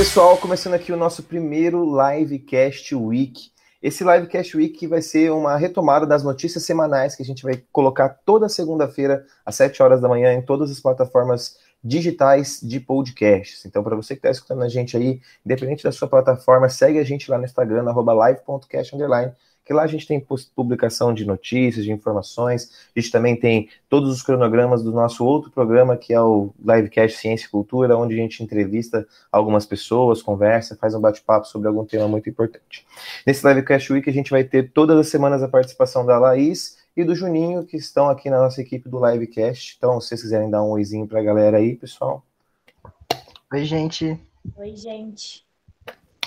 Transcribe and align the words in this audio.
Pessoal, 0.00 0.34
começando 0.38 0.72
aqui 0.72 0.90
o 0.92 0.96
nosso 0.96 1.22
primeiro 1.22 1.84
Livecast 1.84 2.94
Week. 2.94 3.52
Esse 3.82 4.02
Livecast 4.02 4.56
Week 4.56 4.86
vai 4.86 5.02
ser 5.02 5.30
uma 5.30 5.58
retomada 5.58 6.06
das 6.06 6.24
notícias 6.24 6.64
semanais 6.64 7.14
que 7.14 7.22
a 7.22 7.26
gente 7.26 7.42
vai 7.42 7.62
colocar 7.70 8.08
toda 8.24 8.48
segunda-feira, 8.48 9.26
às 9.44 9.56
7 9.56 9.82
horas 9.82 10.00
da 10.00 10.08
manhã, 10.08 10.32
em 10.32 10.40
todas 10.40 10.70
as 10.70 10.80
plataformas 10.80 11.58
digitais 11.84 12.60
de 12.62 12.80
podcasts. 12.80 13.66
Então, 13.66 13.84
para 13.84 13.94
você 13.94 14.14
que 14.14 14.20
está 14.20 14.30
escutando 14.30 14.62
a 14.62 14.70
gente 14.70 14.96
aí, 14.96 15.20
independente 15.44 15.84
da 15.84 15.92
sua 15.92 16.08
plataforma, 16.08 16.70
segue 16.70 16.98
a 16.98 17.04
gente 17.04 17.30
lá 17.30 17.36
no 17.36 17.44
Instagram, 17.44 17.82
live.cast 17.82 18.96
que 19.70 19.74
lá 19.74 19.84
a 19.84 19.86
gente 19.86 20.04
tem 20.04 20.20
publicação 20.52 21.14
de 21.14 21.24
notícias, 21.24 21.84
de 21.84 21.92
informações, 21.92 22.72
a 22.96 22.98
gente 22.98 23.12
também 23.12 23.36
tem 23.36 23.68
todos 23.88 24.10
os 24.10 24.20
cronogramas 24.20 24.82
do 24.82 24.90
nosso 24.90 25.24
outro 25.24 25.48
programa, 25.48 25.96
que 25.96 26.12
é 26.12 26.20
o 26.20 26.50
Livecast 26.58 27.16
Ciência 27.16 27.46
e 27.46 27.48
Cultura, 27.48 27.96
onde 27.96 28.14
a 28.14 28.16
gente 28.16 28.42
entrevista 28.42 29.06
algumas 29.30 29.64
pessoas, 29.64 30.22
conversa, 30.22 30.74
faz 30.74 30.92
um 30.92 31.00
bate-papo 31.00 31.46
sobre 31.46 31.68
algum 31.68 31.84
tema 31.84 32.08
muito 32.08 32.28
importante. 32.28 32.84
Nesse 33.24 33.46
Livecast 33.46 33.92
Week 33.92 34.10
a 34.10 34.12
gente 34.12 34.32
vai 34.32 34.42
ter 34.42 34.72
todas 34.72 34.98
as 34.98 35.06
semanas 35.06 35.40
a 35.40 35.46
participação 35.46 36.04
da 36.04 36.18
Laís 36.18 36.78
e 36.96 37.04
do 37.04 37.14
Juninho, 37.14 37.64
que 37.64 37.76
estão 37.76 38.10
aqui 38.10 38.28
na 38.28 38.40
nossa 38.40 38.60
equipe 38.60 38.88
do 38.88 38.98
Livecast. 39.08 39.76
Então, 39.78 40.00
se 40.00 40.08
vocês 40.08 40.22
quiserem 40.22 40.50
dar 40.50 40.64
um 40.64 40.70
oizinho 40.70 41.06
para 41.06 41.20
a 41.20 41.22
galera 41.22 41.58
aí, 41.58 41.76
pessoal. 41.76 42.24
Oi, 43.52 43.64
gente. 43.64 44.18
Oi, 44.56 44.74
gente. 44.74 45.48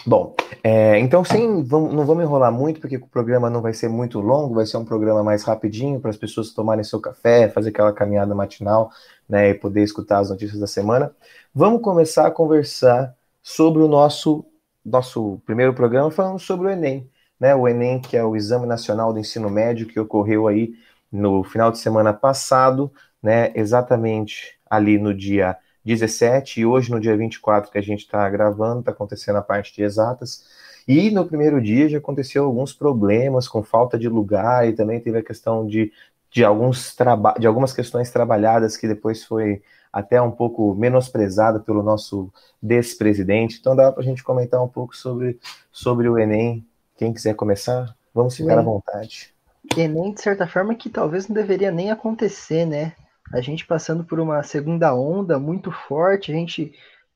Bom, 0.06 0.36
é, 0.62 1.00
então 1.00 1.23
sem, 1.23 1.64
vamos, 1.64 1.94
não 1.94 2.06
vamos 2.06 2.26
enrolar 2.26 2.52
muito, 2.52 2.82
porque 2.82 2.98
o 2.98 3.08
programa 3.08 3.50
não 3.50 3.62
vai 3.62 3.73
ser 3.73 3.88
muito 3.88 4.20
longo, 4.20 4.56
vai 4.56 4.66
ser 4.66 4.76
um 4.76 4.84
programa 4.84 5.23
mais 5.23 5.44
rapidinho 5.44 6.00
para 6.00 6.10
as 6.10 6.18
pessoas 6.18 6.52
tomarem 6.52 6.84
seu 6.84 7.00
café, 7.00 7.48
fazer 7.48 7.70
aquela 7.70 7.94
caminhada 7.94 8.36
matinal, 8.36 8.92
né, 9.30 9.50
e 9.50 9.54
poder 9.54 9.82
escutar 9.82 10.20
as 10.20 10.30
notícias 10.30 10.60
da 10.60 10.68
semana. 10.68 11.16
Vamos 11.56 11.82
começar 11.82 12.28
a 12.28 12.32
conversar 12.32 13.16
sobre 13.42 13.82
o 13.82 13.88
nosso 13.88 14.45
nosso 14.86 15.42
primeiro 15.45 15.73
programa 15.73 16.12
falando 16.12 16.40
sobre 16.40 16.67
o 16.67 16.70
Enem, 16.70 17.10
né? 17.40 17.56
O 17.56 17.67
Enem, 17.67 18.02
que 18.02 18.17
é 18.17 18.23
o 18.23 18.36
Exame 18.36 18.66
Nacional 18.66 19.14
do 19.14 19.20
Ensino 19.20 19.50
Médio 19.50 19.88
que 19.88 19.98
ocorreu 19.98 20.45
aí 20.48 20.73
no 21.10 21.44
final 21.44 21.72
de 21.72 21.78
semana 21.78 22.12
passado, 22.12 22.92
né, 23.22 23.54
exatamente 23.56 24.60
ali 24.70 24.98
no 24.98 25.14
dia 25.14 25.58
17 25.86 26.62
e 26.62 26.66
hoje 26.66 26.92
no 26.92 27.00
dia 27.00 27.16
24 27.16 27.72
que 27.72 27.78
a 27.78 27.81
gente 27.81 28.02
está 28.02 28.30
gravando, 28.30 28.80
está 28.80 28.92
acontecendo 28.92 29.38
a 29.38 29.42
parte 29.42 29.73
de 29.76 29.84
exatas. 29.84 30.45
E 30.88 31.09
no 31.12 31.26
primeiro 31.26 31.62
dia 31.62 31.88
já 31.89 31.98
aconteceu 31.98 32.45
alguns 32.45 32.73
problemas 32.73 33.48
com 33.48 33.64
falta 33.64 33.98
de 33.98 34.09
lugar 34.09 34.67
e 34.67 34.73
também 34.73 35.00
teve 35.00 35.17
a 35.17 35.23
questão 35.23 35.66
de, 35.66 35.92
de, 36.30 36.44
alguns 36.44 36.95
de 37.39 37.48
algumas 37.48 37.73
questões 37.73 38.11
trabalhadas 38.11 38.76
que 38.76 38.88
depois 38.88 39.23
foi 39.23 39.61
até 39.92 40.22
um 40.22 40.31
pouco 40.31 40.73
menosprezada 40.73 41.59
pelo 41.59 41.84
nosso 41.84 42.34
despresidente. 42.61 43.58
Então 43.59 43.76
dá 43.76 43.92
para 43.92 44.02
a 44.02 44.06
gente 44.06 44.23
comentar 44.23 44.61
um 44.61 44.67
pouco 44.67 44.95
sobre, 44.95 45.39
sobre 45.72 46.09
o 46.09 46.17
Enem. 46.17 46.66
Quem 46.98 47.14
quiser 47.14 47.36
começar, 47.36 47.95
vamos 48.14 48.36
ficar 48.36 48.58
à 48.58 48.61
vontade. 48.61 49.34
Enem, 49.78 50.14
de 50.14 50.22
certa 50.22 50.48
forma, 50.48 50.76
que 50.76 50.89
talvez 50.89 51.28
não 51.28 51.36
deveria 51.36 51.72
nem 51.72 51.92
acontecer, 51.92 52.66
né? 52.66 52.94
A 53.34 53.42
gente 53.42 53.66
passando 53.66 54.06
por 54.06 54.20
uma 54.20 54.44
segunda 54.44 54.94
onda 54.94 55.39
muito 55.39 55.72
forte, 55.72 56.31
a 56.31 56.36
gente 56.36 56.72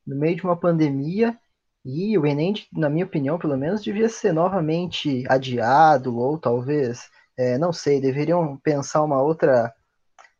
no 0.05 0.15
meio 0.15 0.35
de 0.35 0.43
uma 0.43 0.57
pandemia, 0.57 1.37
e 1.85 2.17
o 2.17 2.25
Enem, 2.25 2.55
na 2.73 2.89
minha 2.89 3.05
opinião, 3.05 3.37
pelo 3.37 3.55
menos, 3.55 3.83
devia 3.83 4.09
ser 4.09 4.33
novamente 4.33 5.23
adiado, 5.29 6.17
ou 6.17 6.37
talvez, 6.37 7.09
é, 7.37 7.57
não 7.57 7.71
sei, 7.71 8.01
deveriam 8.01 8.57
pensar 8.57 9.03
uma 9.03 9.21
outra 9.21 9.73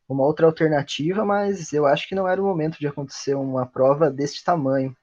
uma 0.10 0.26
outra 0.26 0.46
alternativa, 0.46 1.26
mas 1.26 1.74
eu 1.74 1.86
acho 1.86 2.08
que 2.08 2.16
não 2.16 2.28
era 2.28 2.42
o 2.42 2.46
momento 2.46 2.80
de 2.80 2.88
acontecer 2.88 3.36
uma 3.36 3.66
prova 3.66 4.10
deste 4.10 4.42
tamanho. 4.42 4.96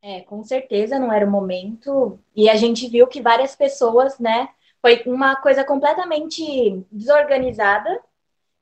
É, 0.00 0.20
com 0.22 0.42
certeza 0.42 0.98
não 0.98 1.12
era 1.12 1.26
o 1.26 1.30
momento. 1.30 2.18
E 2.34 2.48
a 2.48 2.56
gente 2.56 2.88
viu 2.88 3.06
que 3.06 3.20
várias 3.20 3.54
pessoas, 3.54 4.18
né, 4.18 4.48
foi 4.84 5.02
uma 5.06 5.34
coisa 5.36 5.64
completamente 5.64 6.86
desorganizada, 6.92 7.98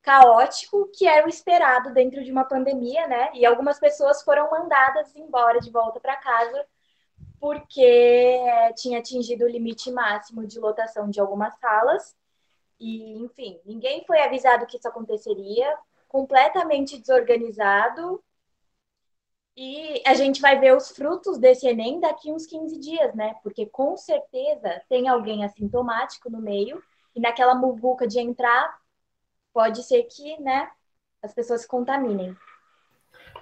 caótico, 0.00 0.88
que 0.94 1.05
era 1.05 1.27
o 1.27 1.28
esperado 1.28 1.93
dentro 1.93 2.22
de 2.22 2.31
uma 2.31 2.44
pandemia, 2.44 3.09
né? 3.09 3.31
E 3.34 3.44
algumas 3.44 3.81
pessoas 3.81 4.22
foram 4.22 4.49
mandadas 4.49 5.16
embora 5.16 5.59
de 5.59 5.69
volta 5.69 5.99
para 5.99 6.15
casa 6.15 6.65
porque 7.41 8.41
tinha 8.77 9.00
atingido 9.00 9.44
o 9.44 9.49
limite 9.49 9.91
máximo 9.91 10.47
de 10.47 10.61
lotação 10.61 11.11
de 11.11 11.19
algumas 11.19 11.59
salas. 11.59 12.15
E, 12.78 13.15
enfim, 13.15 13.61
ninguém 13.66 14.05
foi 14.06 14.22
avisado 14.22 14.65
que 14.65 14.77
isso 14.77 14.87
aconteceria, 14.87 15.77
completamente 16.06 17.00
desorganizado, 17.00 18.22
e 19.56 20.02
a 20.06 20.14
gente 20.14 20.40
vai 20.40 20.58
ver 20.58 20.76
os 20.76 20.90
frutos 20.90 21.38
desse 21.38 21.66
Enem 21.66 22.00
daqui 22.00 22.32
uns 22.32 22.46
15 22.46 22.78
dias, 22.78 23.14
né? 23.14 23.34
Porque 23.42 23.66
com 23.66 23.96
certeza 23.96 24.80
tem 24.88 25.08
alguém 25.08 25.44
assintomático 25.44 26.30
no 26.30 26.40
meio, 26.40 26.82
e 27.14 27.20
naquela 27.20 27.54
muvuca 27.54 28.06
de 28.06 28.18
entrar, 28.18 28.74
pode 29.52 29.82
ser 29.82 30.02
que, 30.04 30.40
né, 30.40 30.68
as 31.22 31.34
pessoas 31.34 31.62
se 31.62 31.68
contaminem. 31.68 32.34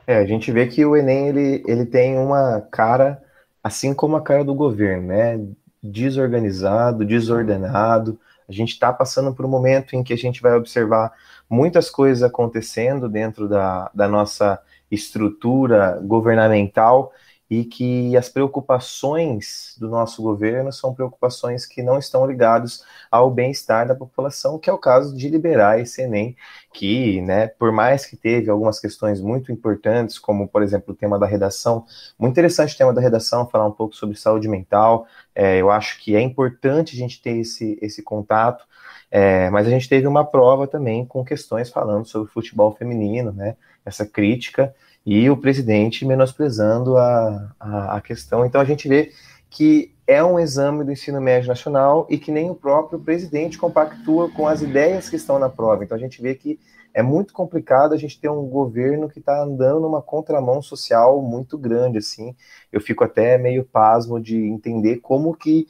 É, 0.06 0.16
a 0.16 0.26
gente 0.26 0.50
vê 0.50 0.66
que 0.66 0.84
o 0.84 0.96
Enem, 0.96 1.28
ele, 1.28 1.64
ele 1.66 1.86
tem 1.86 2.18
uma 2.18 2.60
cara, 2.70 3.22
assim 3.62 3.94
como 3.94 4.16
a 4.16 4.22
cara 4.22 4.44
do 4.44 4.54
governo, 4.54 5.08
né? 5.08 5.38
Desorganizado, 5.82 7.04
desordenado. 7.04 8.18
A 8.48 8.52
gente 8.52 8.72
está 8.72 8.92
passando 8.92 9.34
por 9.34 9.46
um 9.46 9.48
momento 9.48 9.94
em 9.94 10.02
que 10.02 10.12
a 10.12 10.18
gente 10.18 10.42
vai 10.42 10.54
observar 10.54 11.12
muitas 11.48 11.88
coisas 11.88 12.22
acontecendo 12.22 13.08
dentro 13.08 13.48
da, 13.48 13.90
da 13.94 14.08
nossa 14.08 14.60
estrutura 14.90 16.00
governamental 16.02 17.12
e 17.50 17.64
que 17.64 18.16
as 18.16 18.28
preocupações 18.28 19.74
do 19.76 19.88
nosso 19.88 20.22
governo 20.22 20.72
são 20.72 20.94
preocupações 20.94 21.66
que 21.66 21.82
não 21.82 21.98
estão 21.98 22.24
ligadas 22.24 22.84
ao 23.10 23.28
bem-estar 23.28 23.88
da 23.88 23.94
população, 23.94 24.56
que 24.56 24.70
é 24.70 24.72
o 24.72 24.78
caso 24.78 25.16
de 25.16 25.28
liberar 25.28 25.80
esse 25.80 26.00
Enem, 26.00 26.36
que, 26.72 27.20
né, 27.22 27.48
por 27.48 27.72
mais 27.72 28.06
que 28.06 28.16
teve 28.16 28.48
algumas 28.48 28.78
questões 28.78 29.20
muito 29.20 29.50
importantes, 29.50 30.16
como, 30.16 30.46
por 30.46 30.62
exemplo, 30.62 30.94
o 30.94 30.96
tema 30.96 31.18
da 31.18 31.26
redação, 31.26 31.84
muito 32.16 32.34
interessante 32.34 32.76
o 32.76 32.78
tema 32.78 32.92
da 32.92 33.00
redação, 33.00 33.48
falar 33.48 33.66
um 33.66 33.72
pouco 33.72 33.96
sobre 33.96 34.16
saúde 34.16 34.46
mental, 34.46 35.08
é, 35.34 35.56
eu 35.56 35.72
acho 35.72 35.98
que 36.00 36.14
é 36.14 36.20
importante 36.20 36.94
a 36.94 36.98
gente 36.98 37.20
ter 37.20 37.36
esse, 37.38 37.76
esse 37.82 38.00
contato, 38.00 38.64
é, 39.10 39.50
mas 39.50 39.66
a 39.66 39.70
gente 39.70 39.88
teve 39.88 40.06
uma 40.06 40.24
prova 40.24 40.68
também 40.68 41.04
com 41.04 41.24
questões 41.24 41.68
falando 41.68 42.06
sobre 42.06 42.30
futebol 42.30 42.70
feminino, 42.70 43.32
né, 43.32 43.56
essa 43.84 44.06
crítica, 44.06 44.74
e 45.04 45.28
o 45.30 45.36
presidente 45.36 46.04
menosprezando 46.04 46.96
a, 46.96 47.54
a, 47.58 47.96
a, 47.96 48.00
questão. 48.00 48.44
Então 48.44 48.60
a 48.60 48.64
gente 48.64 48.86
vê 48.86 49.10
que 49.48 49.94
é 50.06 50.22
um 50.22 50.38
exame 50.38 50.84
do 50.84 50.92
ensino 50.92 51.20
médio 51.20 51.48
nacional 51.48 52.06
e 52.10 52.18
que 52.18 52.30
nem 52.30 52.50
o 52.50 52.54
próprio 52.54 52.98
presidente 52.98 53.58
compactua 53.58 54.30
com 54.30 54.46
as 54.46 54.60
ideias 54.60 55.08
que 55.08 55.16
estão 55.16 55.38
na 55.38 55.48
prova. 55.48 55.84
Então 55.84 55.96
a 55.96 56.00
gente 56.00 56.20
vê 56.20 56.34
que 56.34 56.58
é 56.92 57.02
muito 57.02 57.32
complicado 57.32 57.94
a 57.94 57.96
gente 57.96 58.20
ter 58.20 58.28
um 58.28 58.46
governo 58.46 59.08
que 59.08 59.20
está 59.20 59.42
andando 59.42 59.80
numa 59.80 60.02
contramão 60.02 60.60
social 60.60 61.22
muito 61.22 61.56
grande, 61.56 61.98
assim. 61.98 62.34
Eu 62.72 62.80
fico 62.80 63.04
até 63.04 63.38
meio 63.38 63.64
pasmo 63.64 64.20
de 64.20 64.36
entender 64.36 64.96
como 64.96 65.34
que 65.34 65.66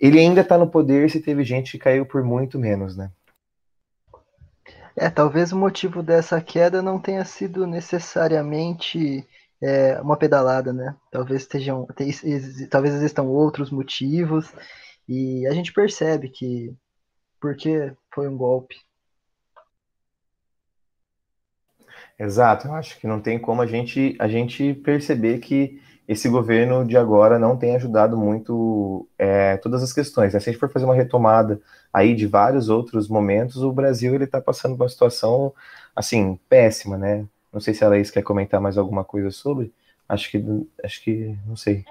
ele 0.00 0.18
ainda 0.18 0.40
está 0.40 0.58
no 0.58 0.66
poder 0.66 1.08
se 1.10 1.20
teve 1.20 1.44
gente 1.44 1.72
que 1.72 1.78
caiu 1.78 2.04
por 2.04 2.24
muito 2.24 2.58
menos, 2.58 2.96
né? 2.96 3.10
É, 4.96 5.08
talvez 5.08 5.52
o 5.52 5.58
motivo 5.58 6.02
dessa 6.02 6.40
queda 6.40 6.82
não 6.82 6.98
tenha 6.98 7.24
sido 7.24 7.66
necessariamente 7.66 9.26
é, 9.60 10.00
uma 10.00 10.16
pedalada, 10.16 10.72
né? 10.72 10.94
Talvez 11.10 11.42
estejam, 11.42 11.86
talvez 12.70 12.94
existam 12.94 13.22
outros 13.22 13.70
motivos 13.70 14.52
e 15.08 15.46
a 15.46 15.52
gente 15.52 15.72
percebe 15.72 16.28
que 16.28 16.74
porque 17.40 17.92
foi 18.14 18.28
um 18.28 18.36
golpe. 18.36 18.76
Exato, 22.18 22.68
eu 22.68 22.74
acho 22.74 22.98
que 23.00 23.06
não 23.06 23.20
tem 23.20 23.38
como 23.38 23.62
a 23.62 23.66
gente 23.66 24.16
a 24.18 24.28
gente 24.28 24.74
perceber 24.74 25.38
que 25.38 25.82
esse 26.12 26.28
governo 26.28 26.84
de 26.84 26.96
agora 26.96 27.38
não 27.38 27.56
tem 27.56 27.74
ajudado 27.74 28.16
muito 28.16 29.08
é, 29.18 29.56
todas 29.56 29.82
as 29.82 29.92
questões. 29.92 30.32
Né? 30.32 30.40
Se 30.40 30.48
a 30.48 30.52
gente 30.52 30.60
for 30.60 30.70
fazer 30.70 30.84
uma 30.84 30.94
retomada 30.94 31.60
aí 31.92 32.14
de 32.14 32.26
vários 32.26 32.68
outros 32.68 33.08
momentos, 33.08 33.62
o 33.62 33.72
Brasil 33.72 34.14
ele 34.14 34.24
está 34.24 34.40
passando 34.40 34.76
por 34.76 34.84
uma 34.84 34.88
situação 34.88 35.52
assim 35.94 36.38
péssima, 36.48 36.96
né? 36.96 37.26
Não 37.52 37.60
sei 37.60 37.74
se 37.74 37.84
a 37.84 37.88
Laís 37.88 38.10
quer 38.10 38.22
comentar 38.22 38.60
mais 38.60 38.78
alguma 38.78 39.04
coisa 39.04 39.30
sobre. 39.30 39.72
Acho 40.08 40.30
que 40.30 40.44
acho 40.84 41.02
que 41.02 41.36
não 41.46 41.56
sei. 41.56 41.84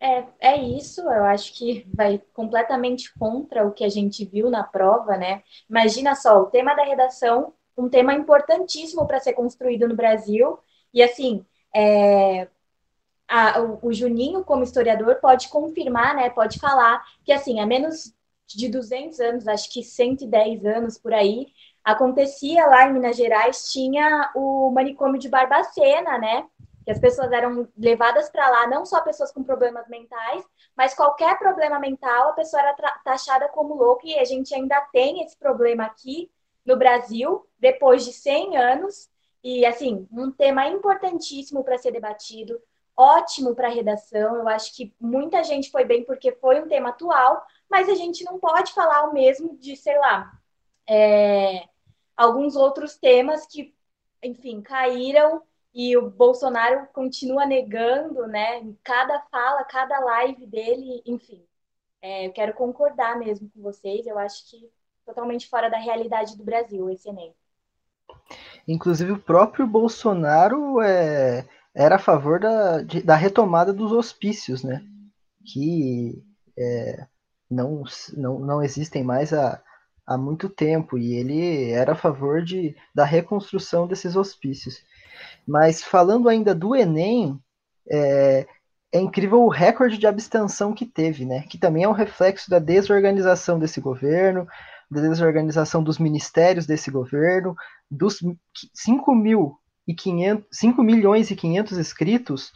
É, 0.00 0.18
é, 0.18 0.24
é 0.40 0.56
isso. 0.56 1.00
Eu 1.02 1.24
acho 1.24 1.54
que 1.54 1.86
vai 1.92 2.20
completamente 2.32 3.12
contra 3.18 3.66
o 3.66 3.72
que 3.72 3.84
a 3.84 3.88
gente 3.88 4.24
viu 4.24 4.50
na 4.50 4.62
prova, 4.62 5.16
né? 5.16 5.42
Imagina 5.68 6.14
só, 6.14 6.42
o 6.42 6.46
tema 6.46 6.74
da 6.74 6.84
redação, 6.84 7.52
um 7.76 7.88
tema 7.88 8.14
importantíssimo 8.14 9.06
para 9.06 9.20
ser 9.20 9.32
construído 9.32 9.88
no 9.88 9.96
Brasil. 9.96 10.58
E 10.92 11.02
assim, 11.02 11.44
é, 11.74 12.48
a, 13.34 13.60
o, 13.60 13.88
o, 13.88 13.92
Juninho, 13.92 14.44
como 14.44 14.62
historiador, 14.62 15.16
pode 15.16 15.48
confirmar, 15.48 16.14
né, 16.14 16.30
pode 16.30 16.60
falar 16.60 17.04
que, 17.24 17.32
assim, 17.32 17.58
há 17.58 17.66
menos 17.66 18.14
de 18.46 18.68
200 18.68 19.18
anos, 19.18 19.48
acho 19.48 19.72
que 19.72 19.82
110 19.82 20.64
anos 20.64 20.96
por 20.96 21.12
aí, 21.12 21.48
acontecia 21.82 22.64
lá 22.66 22.86
em 22.86 22.92
Minas 22.92 23.16
Gerais, 23.16 23.72
tinha 23.72 24.30
o 24.36 24.70
manicômio 24.70 25.18
de 25.18 25.28
Barbacena, 25.28 26.16
né, 26.16 26.46
que 26.84 26.92
as 26.92 27.00
pessoas 27.00 27.32
eram 27.32 27.66
levadas 27.76 28.30
para 28.30 28.48
lá, 28.48 28.68
não 28.68 28.86
só 28.86 29.00
pessoas 29.00 29.32
com 29.32 29.42
problemas 29.42 29.88
mentais, 29.88 30.44
mas 30.76 30.94
qualquer 30.94 31.36
problema 31.36 31.80
mental, 31.80 32.28
a 32.28 32.34
pessoa 32.34 32.62
era 32.62 32.76
taxada 33.02 33.48
como 33.48 33.74
louca, 33.74 34.06
e 34.06 34.16
a 34.16 34.24
gente 34.24 34.54
ainda 34.54 34.80
tem 34.92 35.24
esse 35.24 35.36
problema 35.36 35.86
aqui 35.86 36.30
no 36.64 36.76
Brasil, 36.76 37.44
depois 37.58 38.04
de 38.04 38.12
100 38.12 38.56
anos, 38.56 39.10
e 39.42 39.66
assim, 39.66 40.06
um 40.12 40.30
tema 40.30 40.68
importantíssimo 40.68 41.64
para 41.64 41.78
ser 41.78 41.90
debatido, 41.90 42.60
ótimo 42.96 43.54
para 43.54 43.68
redação. 43.68 44.36
Eu 44.36 44.48
acho 44.48 44.74
que 44.74 44.94
muita 45.00 45.42
gente 45.42 45.70
foi 45.70 45.84
bem 45.84 46.04
porque 46.04 46.32
foi 46.32 46.60
um 46.60 46.68
tema 46.68 46.90
atual, 46.90 47.44
mas 47.68 47.88
a 47.88 47.94
gente 47.94 48.24
não 48.24 48.38
pode 48.38 48.72
falar 48.72 49.08
o 49.08 49.12
mesmo 49.12 49.56
de, 49.58 49.76
sei 49.76 49.98
lá, 49.98 50.32
é, 50.88 51.68
alguns 52.16 52.56
outros 52.56 52.96
temas 52.96 53.46
que, 53.46 53.74
enfim, 54.22 54.60
caíram 54.60 55.42
e 55.74 55.96
o 55.96 56.08
Bolsonaro 56.08 56.86
continua 56.92 57.44
negando, 57.44 58.26
né? 58.28 58.60
Em 58.60 58.78
cada 58.84 59.20
fala, 59.22 59.64
cada 59.64 59.98
live 59.98 60.46
dele, 60.46 61.02
enfim. 61.04 61.44
É, 62.00 62.26
eu 62.26 62.32
quero 62.32 62.54
concordar 62.54 63.18
mesmo 63.18 63.50
com 63.50 63.60
vocês. 63.60 64.06
Eu 64.06 64.18
acho 64.18 64.48
que 64.48 64.70
totalmente 65.04 65.48
fora 65.48 65.68
da 65.68 65.78
realidade 65.78 66.36
do 66.36 66.44
Brasil 66.44 66.88
esse 66.90 67.08
Enem. 67.08 67.34
Inclusive 68.68 69.12
o 69.12 69.18
próprio 69.18 69.66
Bolsonaro 69.66 70.80
é, 70.80 71.46
era 71.74 71.96
a 71.96 71.98
favor 71.98 72.38
da, 72.38 72.82
de, 72.82 73.02
da 73.02 73.16
retomada 73.16 73.72
dos 73.72 73.92
hospícios, 73.92 74.62
né? 74.62 74.82
Que 75.44 76.22
é, 76.56 77.06
não, 77.50 77.82
não, 78.16 78.38
não 78.38 78.62
existem 78.62 79.02
mais 79.02 79.32
há, 79.32 79.60
há 80.06 80.16
muito 80.16 80.48
tempo 80.48 80.96
e 80.96 81.14
ele 81.14 81.70
era 81.70 81.92
a 81.92 81.96
favor 81.96 82.42
de, 82.42 82.76
da 82.94 83.04
reconstrução 83.04 83.86
desses 83.86 84.14
hospícios. 84.16 84.82
Mas 85.46 85.82
falando 85.82 86.28
ainda 86.28 86.54
do 86.54 86.76
Enem, 86.76 87.38
é, 87.90 88.46
é 88.92 89.00
incrível 89.00 89.42
o 89.42 89.48
recorde 89.48 89.98
de 89.98 90.06
abstenção 90.06 90.72
que 90.72 90.86
teve, 90.86 91.24
né? 91.24 91.42
Que 91.42 91.58
também 91.58 91.82
é 91.82 91.88
um 91.88 91.92
reflexo 91.92 92.48
da 92.48 92.60
desorganização 92.60 93.58
desse 93.58 93.80
governo, 93.80 94.46
da 94.88 95.00
desorganização 95.00 95.82
dos 95.82 95.98
ministérios 95.98 96.66
desse 96.66 96.90
governo, 96.90 97.56
dos 97.90 98.20
5 98.72 99.14
mil 99.14 99.58
e 99.86 99.94
500, 99.94 100.46
5 100.50 100.82
milhões 100.82 101.30
e 101.30 101.36
500 101.36 101.78
inscritos, 101.78 102.52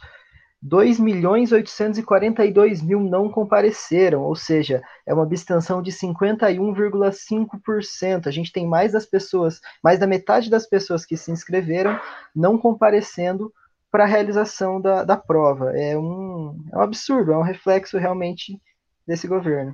2 0.61 0.99
milhões 0.99 1.53
842 1.53 2.81
mil 2.81 2.99
não 2.99 3.31
compareceram, 3.31 4.21
ou 4.21 4.35
seja, 4.35 4.81
é 5.05 5.13
uma 5.13 5.23
abstenção 5.23 5.81
de 5.81 5.89
51,5%. 5.91 8.27
A 8.27 8.31
gente 8.31 8.51
tem 8.51 8.67
mais 8.67 8.91
das 8.91 9.05
pessoas, 9.05 9.61
mais 9.81 9.97
da 9.99 10.05
metade 10.05 10.49
das 10.49 10.67
pessoas 10.67 11.05
que 11.05 11.15
se 11.15 11.31
inscreveram 11.31 11.97
não 12.35 12.57
comparecendo 12.57 13.53
para 13.89 14.03
a 14.03 14.07
realização 14.07 14.81
da, 14.81 15.05
da 15.05 15.15
prova. 15.15 15.71
É 15.77 15.97
um, 15.97 16.61
é 16.71 16.77
um 16.77 16.81
absurdo, 16.81 17.31
é 17.31 17.37
um 17.37 17.41
reflexo 17.41 17.97
realmente 17.97 18.61
desse 19.07 19.25
governo. 19.27 19.73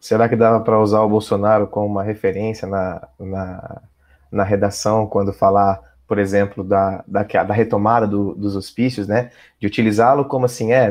Será 0.00 0.26
que 0.28 0.36
dava 0.36 0.60
para 0.60 0.80
usar 0.80 1.02
o 1.02 1.08
Bolsonaro 1.08 1.66
como 1.66 1.86
uma 1.86 2.02
referência 2.02 2.66
na, 2.66 3.06
na, 3.18 3.82
na 4.30 4.42
redação 4.42 5.06
quando 5.06 5.32
falar 5.32 5.80
por 6.06 6.18
exemplo, 6.18 6.62
da, 6.62 7.04
da, 7.06 7.22
da 7.22 7.54
retomada 7.54 8.06
do, 8.06 8.34
dos 8.34 8.54
hospícios, 8.56 9.08
né? 9.08 9.30
De 9.58 9.66
utilizá-lo 9.66 10.24
como 10.24 10.46
assim, 10.46 10.72
é, 10.72 10.90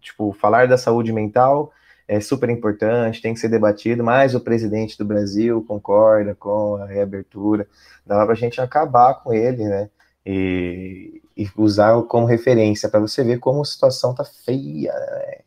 tipo, 0.00 0.32
falar 0.32 0.66
da 0.66 0.76
saúde 0.76 1.12
mental 1.12 1.72
é 2.08 2.20
super 2.20 2.50
importante, 2.50 3.22
tem 3.22 3.32
que 3.32 3.38
ser 3.38 3.48
debatido, 3.48 4.02
mas 4.02 4.34
o 4.34 4.40
presidente 4.40 4.98
do 4.98 5.04
Brasil 5.04 5.64
concorda 5.68 6.34
com 6.34 6.74
a 6.74 6.86
reabertura. 6.86 7.68
Dava 8.04 8.24
para 8.24 8.32
a 8.32 8.36
gente 8.36 8.60
acabar 8.60 9.14
com 9.22 9.32
ele, 9.32 9.64
né? 9.64 9.88
E, 10.26 11.22
e 11.36 11.48
usar 11.56 12.02
como 12.02 12.26
referência 12.26 12.88
para 12.88 12.98
você 12.98 13.22
ver 13.22 13.38
como 13.38 13.62
a 13.62 13.64
situação 13.64 14.12
tá 14.12 14.24
feia, 14.24 14.92
né? 14.92 15.38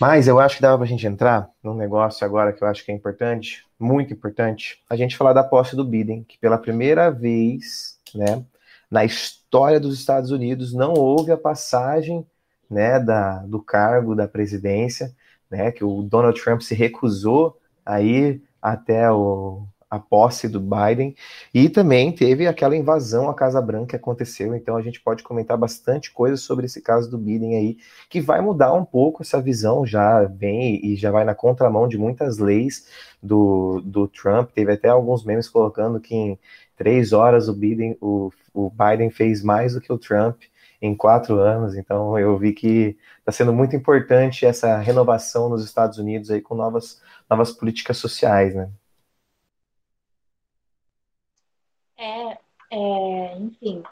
Mas 0.00 0.28
eu 0.28 0.38
acho 0.38 0.56
que 0.56 0.62
dava 0.62 0.76
para 0.76 0.84
a 0.84 0.88
gente 0.88 1.06
entrar 1.06 1.48
num 1.62 1.74
negócio 1.74 2.24
agora 2.24 2.52
que 2.52 2.62
eu 2.62 2.68
acho 2.68 2.84
que 2.84 2.92
é 2.92 2.94
importante, 2.94 3.64
muito 3.78 4.12
importante, 4.12 4.82
a 4.88 4.96
gente 4.96 5.16
falar 5.16 5.32
da 5.32 5.42
posse 5.42 5.74
do 5.74 5.84
Biden, 5.84 6.22
que 6.24 6.38
pela 6.38 6.58
primeira 6.58 7.10
vez, 7.10 7.98
né, 8.14 8.44
na 8.90 9.04
história 9.04 9.80
dos 9.80 9.98
Estados 9.98 10.30
Unidos, 10.30 10.74
não 10.74 10.92
houve 10.92 11.32
a 11.32 11.36
passagem, 11.36 12.26
né, 12.68 13.00
da, 13.00 13.38
do 13.38 13.62
cargo 13.62 14.14
da 14.14 14.28
presidência, 14.28 15.14
né, 15.50 15.72
que 15.72 15.84
o 15.84 16.02
Donald 16.02 16.40
Trump 16.42 16.60
se 16.60 16.74
recusou 16.74 17.58
a 17.84 18.00
ir 18.02 18.42
até 18.60 19.10
o, 19.10 19.66
a 19.88 19.98
posse 19.98 20.48
do 20.48 20.60
Biden, 20.60 21.14
e 21.54 21.68
também 21.68 22.10
teve 22.10 22.46
aquela 22.46 22.76
invasão 22.76 23.30
à 23.30 23.34
Casa 23.34 23.60
Branca 23.62 23.86
que 23.90 23.96
aconteceu, 23.96 24.54
então 24.54 24.76
a 24.76 24.82
gente 24.82 25.00
pode 25.00 25.22
comentar 25.22 25.56
bastante 25.56 26.12
coisa 26.12 26.36
sobre 26.36 26.66
esse 26.66 26.82
caso 26.82 27.08
do 27.10 27.16
Biden 27.16 27.56
aí, 27.56 27.78
que 28.10 28.20
vai 28.20 28.40
mudar 28.40 28.72
um 28.72 28.84
pouco 28.84 29.22
essa 29.22 29.40
visão, 29.40 29.86
já 29.86 30.24
vem 30.24 30.84
e 30.84 30.96
já 30.96 31.10
vai 31.10 31.24
na 31.24 31.34
contramão 31.34 31.86
de 31.86 31.96
muitas 31.96 32.38
leis 32.38 32.88
do, 33.22 33.80
do 33.84 34.08
Trump, 34.08 34.50
teve 34.50 34.72
até 34.72 34.88
alguns 34.88 35.24
memes 35.24 35.48
colocando 35.48 36.00
que 36.00 36.14
em 36.14 36.38
três 36.76 37.12
horas 37.12 37.48
o 37.48 37.54
Biden, 37.54 37.96
o, 38.00 38.32
o 38.52 38.70
Biden 38.70 39.10
fez 39.10 39.42
mais 39.42 39.74
do 39.74 39.80
que 39.80 39.92
o 39.92 39.98
Trump 39.98 40.42
em 40.82 40.94
quatro 40.96 41.38
anos, 41.38 41.76
então 41.76 42.18
eu 42.18 42.36
vi 42.36 42.52
que 42.52 42.96
está 43.20 43.32
sendo 43.32 43.52
muito 43.52 43.74
importante 43.76 44.44
essa 44.44 44.76
renovação 44.78 45.48
nos 45.48 45.64
Estados 45.64 45.98
Unidos 45.98 46.30
aí 46.30 46.40
com 46.40 46.54
novas, 46.54 47.00
novas 47.30 47.52
políticas 47.52 47.96
sociais, 47.96 48.54
né? 48.54 48.68
É, 51.98 52.38
é, 52.70 53.36
enfim, 53.38 53.82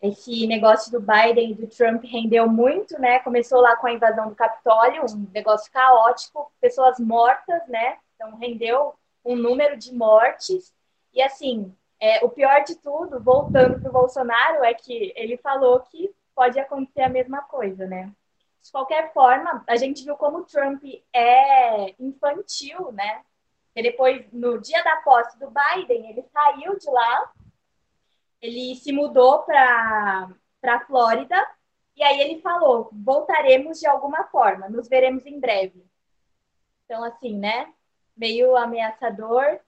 esse 0.00 0.46
negócio 0.46 0.92
do 0.92 1.00
Biden 1.00 1.50
e 1.50 1.54
do 1.54 1.66
Trump 1.66 2.04
rendeu 2.04 2.48
muito, 2.48 2.98
né? 3.00 3.18
Começou 3.20 3.60
lá 3.60 3.76
com 3.76 3.86
a 3.86 3.92
invasão 3.92 4.28
do 4.28 4.34
Capitólio, 4.34 5.04
um 5.04 5.28
negócio 5.32 5.70
caótico, 5.72 6.52
pessoas 6.60 6.98
mortas, 7.00 7.66
né? 7.68 7.98
Então 8.14 8.36
rendeu 8.36 8.94
um 9.24 9.34
número 9.34 9.76
de 9.76 9.92
mortes. 9.92 10.72
E 11.12 11.20
assim, 11.20 11.74
é, 12.00 12.24
o 12.24 12.28
pior 12.28 12.62
de 12.62 12.76
tudo, 12.76 13.20
voltando 13.20 13.80
para 13.80 13.88
o 13.88 13.92
Bolsonaro, 13.92 14.62
é 14.62 14.72
que 14.72 15.12
ele 15.16 15.36
falou 15.36 15.80
que 15.80 16.14
pode 16.34 16.58
acontecer 16.60 17.02
a 17.02 17.08
mesma 17.08 17.42
coisa, 17.42 17.86
né? 17.86 18.12
De 18.62 18.70
qualquer 18.70 19.12
forma, 19.12 19.64
a 19.66 19.76
gente 19.76 20.04
viu 20.04 20.16
como 20.16 20.38
o 20.38 20.44
Trump 20.44 20.82
é 21.12 21.94
infantil, 21.98 22.92
né? 22.92 23.22
E 23.74 23.82
depois, 23.82 24.24
no 24.32 24.60
dia 24.60 24.82
da 24.84 24.96
posse 24.96 25.38
do 25.38 25.50
Biden, 25.50 26.10
ele 26.10 26.22
saiu 26.32 26.78
de 26.78 26.88
lá 26.90 27.32
ele 28.40 28.74
se 28.76 28.92
mudou 28.92 29.42
para 29.42 30.30
a 30.62 30.86
Flórida 30.86 31.36
e 31.96 32.02
aí 32.02 32.20
ele 32.20 32.40
falou: 32.40 32.90
voltaremos 32.92 33.80
de 33.80 33.86
alguma 33.86 34.24
forma, 34.24 34.68
nos 34.68 34.88
veremos 34.88 35.26
em 35.26 35.40
breve. 35.40 35.84
Então, 36.84 37.02
assim, 37.04 37.36
né? 37.36 37.72
Meio 38.16 38.56
ameaçador, 38.56 39.60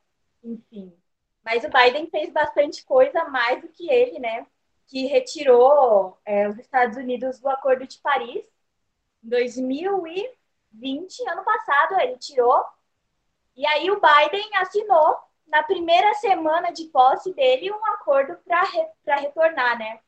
enfim. 0.42 0.96
Mas 1.44 1.64
o 1.64 1.68
Biden 1.68 2.08
fez 2.08 2.32
bastante 2.32 2.84
coisa 2.84 3.24
mais 3.24 3.60
do 3.60 3.68
que 3.68 3.90
ele, 3.90 4.18
né? 4.18 4.46
Que 4.86 5.06
retirou 5.06 6.18
é, 6.24 6.48
os 6.48 6.58
Estados 6.58 6.96
Unidos 6.96 7.40
do 7.40 7.48
Acordo 7.48 7.86
de 7.86 7.98
Paris 7.98 8.44
em 9.22 9.28
2020, 9.28 11.28
ano 11.28 11.44
passado, 11.44 12.00
ele 12.00 12.16
tirou. 12.16 12.64
E 13.56 13.66
aí 13.66 13.90
o 13.90 14.00
Biden 14.00 14.56
assinou 14.56 15.16
na 15.50 15.62
primeira 15.62 16.14
semana 16.14 16.72
de 16.72 16.84
posse 16.84 17.34
dele, 17.34 17.70
um 17.70 17.86
acordo 17.94 18.36
para 18.46 18.62
re, 18.62 18.86
retornar, 19.20 19.78
né? 19.78 19.98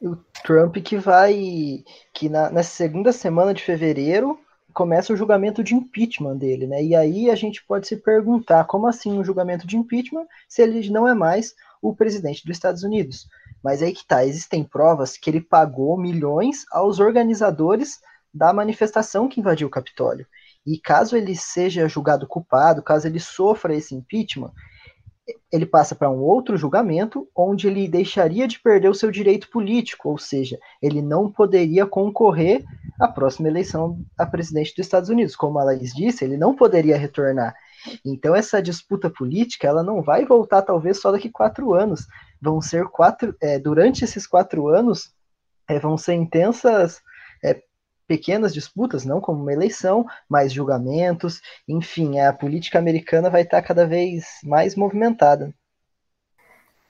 O 0.00 0.16
Trump 0.42 0.76
que 0.78 0.96
vai. 0.96 1.84
que 2.14 2.28
na, 2.28 2.50
na 2.50 2.62
segunda 2.62 3.12
semana 3.12 3.52
de 3.52 3.62
fevereiro 3.62 4.40
começa 4.72 5.12
o 5.12 5.16
julgamento 5.16 5.62
de 5.62 5.74
impeachment 5.74 6.36
dele, 6.36 6.66
né? 6.66 6.82
E 6.82 6.96
aí 6.96 7.30
a 7.30 7.34
gente 7.34 7.62
pode 7.64 7.86
se 7.86 7.96
perguntar 7.96 8.64
como 8.64 8.86
assim 8.86 9.12
um 9.12 9.24
julgamento 9.24 9.66
de 9.66 9.76
impeachment 9.76 10.26
se 10.48 10.62
ele 10.62 10.88
não 10.90 11.06
é 11.06 11.12
mais 11.12 11.54
o 11.82 11.94
presidente 11.94 12.46
dos 12.46 12.56
Estados 12.56 12.82
Unidos. 12.82 13.28
Mas 13.62 13.82
aí 13.82 13.92
que 13.92 14.06
tá, 14.06 14.24
existem 14.24 14.64
provas 14.64 15.18
que 15.18 15.28
ele 15.28 15.40
pagou 15.40 15.98
milhões 15.98 16.64
aos 16.70 16.98
organizadores 16.98 18.00
da 18.32 18.52
manifestação 18.52 19.28
que 19.28 19.40
invadiu 19.40 19.68
o 19.68 19.70
Capitólio. 19.70 20.26
E 20.66 20.78
caso 20.78 21.16
ele 21.16 21.34
seja 21.34 21.88
julgado 21.88 22.26
culpado, 22.26 22.82
caso 22.82 23.06
ele 23.06 23.20
sofra 23.20 23.74
esse 23.74 23.94
impeachment, 23.94 24.52
ele 25.52 25.66
passa 25.66 25.94
para 25.94 26.10
um 26.10 26.20
outro 26.20 26.56
julgamento 26.56 27.28
onde 27.36 27.66
ele 27.66 27.88
deixaria 27.88 28.46
de 28.46 28.58
perder 28.58 28.88
o 28.88 28.94
seu 28.94 29.10
direito 29.10 29.48
político, 29.50 30.08
ou 30.08 30.18
seja, 30.18 30.58
ele 30.80 31.02
não 31.02 31.30
poderia 31.30 31.86
concorrer 31.86 32.64
à 32.98 33.08
próxima 33.08 33.48
eleição 33.48 33.98
a 34.18 34.26
presidente 34.26 34.74
dos 34.76 34.86
Estados 34.86 35.08
Unidos. 35.08 35.36
Como 35.36 35.58
a 35.58 35.64
Laís 35.64 35.92
disse, 35.94 36.24
ele 36.24 36.36
não 36.36 36.54
poderia 36.54 36.96
retornar. 36.96 37.54
Então 38.04 38.34
essa 38.34 38.62
disputa 38.62 39.08
política 39.08 39.66
ela 39.66 39.82
não 39.82 40.02
vai 40.02 40.24
voltar 40.24 40.62
talvez 40.62 41.00
só 41.00 41.10
daqui 41.10 41.30
quatro 41.30 41.74
anos. 41.74 42.06
Vão 42.40 42.60
ser 42.60 42.86
quatro, 42.86 43.34
é, 43.40 43.58
durante 43.58 44.04
esses 44.04 44.26
quatro 44.26 44.68
anos 44.68 45.12
é, 45.68 45.78
vão 45.78 45.96
ser 45.96 46.14
intensas 46.14 47.00
pequenas 48.10 48.52
disputas, 48.52 49.04
não 49.04 49.20
como 49.20 49.40
uma 49.40 49.52
eleição, 49.52 50.04
mas 50.28 50.52
julgamentos, 50.52 51.40
enfim, 51.68 52.18
a 52.18 52.32
política 52.32 52.76
americana 52.76 53.30
vai 53.30 53.42
estar 53.42 53.62
cada 53.62 53.86
vez 53.86 54.24
mais 54.42 54.74
movimentada. 54.74 55.54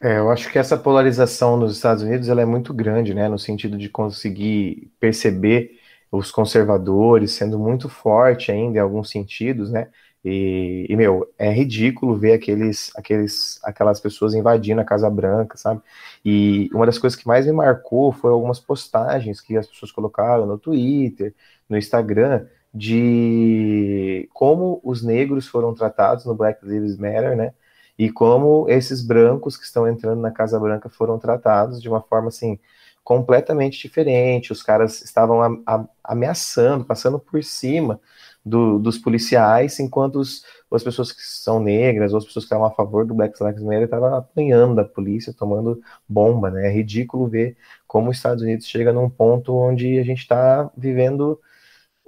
É, 0.03 0.17
eu 0.17 0.31
acho 0.31 0.51
que 0.51 0.59
essa 0.59 0.79
polarização 0.79 1.59
nos 1.59 1.77
Estados 1.77 2.03
Unidos 2.03 2.31
ela 2.31 2.41
é 2.41 2.47
muito 2.47 2.73
grande, 2.73 3.13
né, 3.13 3.29
no 3.29 3.39
sentido 3.39 3.77
de 3.77 3.91
conseguir 3.91 4.91
perceber 4.99 5.79
os 6.11 6.31
conservadores 6.31 7.33
sendo 7.33 7.59
muito 7.59 7.87
forte 7.87 8.51
ainda 8.51 8.79
em 8.79 8.81
alguns 8.81 9.11
sentidos, 9.11 9.71
né? 9.71 9.89
E, 10.25 10.87
e, 10.89 10.97
meu, 10.97 11.33
é 11.39 11.51
ridículo 11.51 12.15
ver 12.15 12.35
aqueles, 12.35 12.93
aqueles, 12.95 13.59
aquelas 13.65 14.01
pessoas 14.01 14.35
invadindo 14.35 14.81
a 14.81 14.85
Casa 14.85 15.09
Branca, 15.09 15.57
sabe? 15.57 15.81
E 16.25 16.69
uma 16.75 16.85
das 16.85 16.99
coisas 16.99 17.19
que 17.19 17.27
mais 17.27 17.47
me 17.47 17.53
marcou 17.53 18.13
foi 18.13 18.31
algumas 18.31 18.61
postagens 18.61 19.41
que 19.41 19.57
as 19.57 19.67
pessoas 19.67 19.91
colocaram 19.91 20.47
no 20.47 20.59
Twitter, 20.59 21.35
no 21.69 21.77
Instagram, 21.79 22.47
de 22.73 24.29
como 24.35 24.81
os 24.85 25.03
negros 25.03 25.49
foram 25.49 25.75
tratados 25.75 26.25
no 26.27 26.35
Black 26.35 26.65
Lives 26.65 26.97
Matter, 26.99 27.37
né? 27.37 27.55
E 27.99 28.11
como 28.11 28.67
esses 28.69 29.03
brancos 29.03 29.57
que 29.57 29.65
estão 29.65 29.89
entrando 29.89 30.21
na 30.21 30.31
Casa 30.31 30.59
Branca 30.61 30.89
foram 30.89 31.19
tratados 31.19 31.83
de 31.83 31.89
uma 31.89 32.01
forma 32.01 32.29
assim 32.29 32.59
completamente 33.03 33.79
diferente. 33.81 34.53
Os 34.53 34.63
caras 34.63 35.03
estavam 35.03 35.63
ameaçando, 36.05 36.85
passando 36.85 37.19
por 37.19 37.43
cima 37.43 38.01
do, 38.45 38.79
dos 38.79 38.99
policiais, 38.99 39.79
enquanto 39.81 40.17
os, 40.17 40.45
as 40.73 40.83
pessoas 40.83 41.13
que 41.13 41.21
são 41.23 41.61
negras, 41.61 42.13
ou 42.13 42.19
as 42.19 42.25
pessoas 42.25 42.45
que 42.45 42.47
estavam 42.47 42.67
a 42.67 42.71
favor 42.71 43.07
do 43.07 43.15
Black 43.15 43.43
Lives 43.43 43.63
Matter 43.63 43.85
estavam 43.85 44.15
apanhando 44.15 44.75
da 44.75 44.85
polícia, 44.85 45.33
tomando 45.33 45.81
bomba, 46.09 46.51
né? 46.51 46.69
É 46.69 46.71
ridículo 46.71 47.29
ver 47.29 47.57
como 47.87 48.11
os 48.11 48.17
Estados 48.17 48.43
Unidos 48.43 48.67
chega 48.67 48.93
num 48.93 49.11
ponto 49.11 49.55
onde 49.55 49.99
a 49.99 50.05
gente 50.05 50.21
está 50.21 50.71
vivendo 50.77 51.39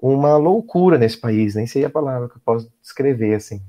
uma 0.00 0.36
loucura 0.36 0.98
nesse 0.98 1.18
país, 1.18 1.54
nem 1.54 1.66
sei 1.66 1.84
a 1.84 1.90
palavra 1.90 2.28
que 2.28 2.36
eu 2.36 2.42
posso 2.44 2.72
descrever 2.80 3.34
assim. 3.34 3.62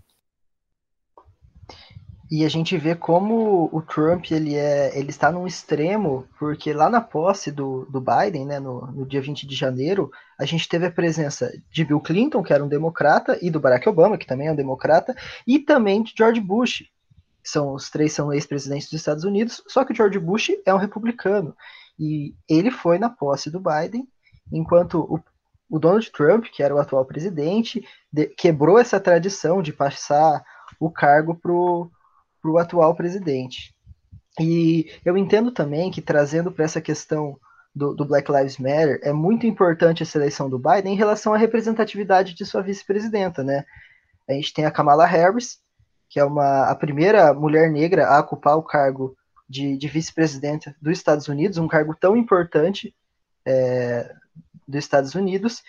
E 2.31 2.43
a 2.43 2.49
gente 2.49 2.75
vê 2.79 2.95
como 2.95 3.69
o 3.71 3.79
Trump 3.79 4.31
ele, 4.31 4.55
é, 4.55 4.97
ele 4.97 5.11
está 5.11 5.31
num 5.31 5.45
extremo, 5.45 6.25
porque 6.39 6.73
lá 6.73 6.89
na 6.89 6.99
posse 6.99 7.51
do, 7.51 7.85
do 7.85 8.01
Biden, 8.01 8.47
né, 8.47 8.59
no, 8.59 8.87
no 8.87 9.05
dia 9.05 9.21
20 9.21 9.45
de 9.45 9.55
janeiro, 9.55 10.09
a 10.43 10.45
gente 10.45 10.67
teve 10.67 10.85
a 10.85 10.91
presença 10.91 11.51
de 11.71 11.85
Bill 11.85 12.01
Clinton, 12.01 12.43
que 12.43 12.51
era 12.53 12.63
um 12.63 12.67
democrata, 12.67 13.37
e 13.41 13.49
do 13.49 13.59
Barack 13.59 13.87
Obama, 13.87 14.17
que 14.17 14.27
também 14.27 14.47
é 14.47 14.51
um 14.51 14.55
democrata, 14.55 15.15
e 15.47 15.57
também 15.57 16.03
de 16.03 16.13
George 16.15 16.41
Bush. 16.41 16.83
São, 17.41 17.73
os 17.73 17.89
três 17.89 18.13
são 18.13 18.31
ex-presidentes 18.31 18.89
dos 18.89 18.99
Estados 18.99 19.23
Unidos, 19.23 19.63
só 19.67 19.83
que 19.83 19.93
George 19.93 20.19
Bush 20.19 20.51
é 20.65 20.73
um 20.73 20.77
republicano. 20.77 21.55
E 21.97 22.35
ele 22.47 22.71
foi 22.71 22.99
na 22.99 23.09
posse 23.09 23.49
do 23.49 23.61
Biden, 23.61 24.07
enquanto 24.51 24.99
o, 24.99 25.19
o 25.69 25.79
Donald 25.79 26.11
Trump, 26.11 26.45
que 26.45 26.61
era 26.61 26.75
o 26.75 26.79
atual 26.79 27.05
presidente, 27.05 27.85
de, 28.11 28.27
quebrou 28.27 28.77
essa 28.77 28.99
tradição 28.99 29.61
de 29.61 29.71
passar 29.71 30.43
o 30.79 30.91
cargo 30.91 31.35
para 31.35 31.51
o 31.51 31.89
para 32.43 32.51
o 32.51 32.57
atual 32.57 32.93
presidente. 32.93 33.73
E 34.37 34.91
eu 35.05 35.17
entendo 35.17 35.49
também 35.49 35.89
que 35.89 36.01
trazendo 36.01 36.51
para 36.51 36.65
essa 36.65 36.81
questão 36.81 37.39
do, 37.75 37.93
do, 37.93 38.05
Black 38.05 38.31
Lives 38.31 38.57
Matter, 38.57 38.99
é 39.03 39.11
muito 39.11 39.47
importante 39.47 40.03
essa 40.03 40.17
eleição 40.17 40.49
do 40.49 40.59
Biden 40.59 40.93
em 40.93 40.97
relação 40.97 41.33
à 41.33 41.37
representatividade 41.37 42.33
de 42.35 42.45
sua 42.45 42.61
vice-presidenta, 42.61 43.43
né? 43.43 43.65
A 44.29 44.33
gente 44.33 44.53
tem 44.53 44.65
a 44.65 44.71
Kamala 44.71 45.05
Harris, 45.05 45.59
que 46.09 46.19
é 46.19 46.23
uma, 46.23 46.69
a 46.69 46.75
primeira 46.75 47.33
mulher 47.33 47.71
negra 47.71 48.07
a 48.07 48.19
ocupar 48.19 48.55
o 48.55 48.63
cargo 48.63 49.17
de, 49.49 49.75
de 49.77 49.87
vice-presidenta 49.87 50.75
dos 50.81 50.93
Estados 50.93 51.27
Unidos, 51.27 51.57
um 51.57 51.67
cargo 51.67 51.95
tão 51.95 52.15
importante 52.15 52.95
é, 53.45 54.13
dos 54.67 54.79
Estados 54.79 55.15
Unidos. 55.15 55.63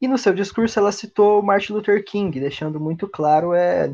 E 0.00 0.06
no 0.06 0.16
seu 0.16 0.32
discurso 0.32 0.78
ela 0.78 0.92
citou 0.92 1.42
Martin 1.42 1.72
Luther 1.72 2.04
King, 2.04 2.38
deixando 2.38 2.78
muito 2.78 3.08
claro 3.08 3.52
é, 3.52 3.92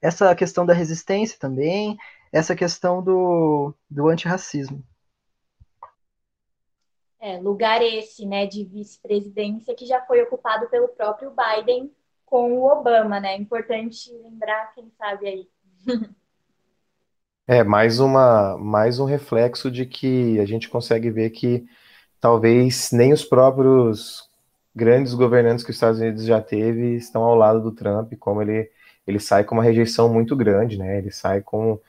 essa 0.00 0.34
questão 0.34 0.64
da 0.64 0.74
resistência 0.74 1.38
também, 1.38 1.96
essa 2.32 2.54
questão 2.54 3.02
do, 3.02 3.74
do 3.88 4.08
antirracismo. 4.08 4.84
É, 7.20 7.38
lugar 7.38 7.82
esse, 7.82 8.24
né, 8.24 8.46
de 8.46 8.64
vice-presidência 8.64 9.74
que 9.74 9.84
já 9.84 10.00
foi 10.06 10.22
ocupado 10.22 10.68
pelo 10.68 10.88
próprio 10.88 11.30
Biden 11.30 11.92
com 12.24 12.52
o 12.52 12.70
Obama, 12.70 13.20
né? 13.20 13.36
Importante 13.36 14.10
lembrar, 14.22 14.72
quem 14.74 14.90
sabe 14.96 15.26
aí. 15.26 15.48
É, 17.46 17.64
mais 17.64 17.98
uma, 17.98 18.56
mais 18.58 19.00
um 19.00 19.04
reflexo 19.04 19.72
de 19.72 19.84
que 19.84 20.38
a 20.38 20.44
gente 20.44 20.68
consegue 20.68 21.10
ver 21.10 21.30
que 21.30 21.66
talvez 22.20 22.92
nem 22.92 23.12
os 23.12 23.24
próprios 23.24 24.30
grandes 24.74 25.14
governantes 25.14 25.64
que 25.64 25.70
os 25.70 25.76
Estados 25.76 25.98
Unidos 25.98 26.24
já 26.24 26.40
teve 26.40 26.94
estão 26.94 27.24
ao 27.24 27.34
lado 27.34 27.60
do 27.60 27.72
Trump, 27.72 28.12
como 28.20 28.40
ele 28.40 28.70
ele 29.06 29.18
sai 29.18 29.44
com 29.44 29.56
uma 29.56 29.64
rejeição 29.64 30.12
muito 30.12 30.36
grande, 30.36 30.78
né? 30.78 30.98
Ele 30.98 31.10
sai 31.10 31.40
com, 31.40 31.80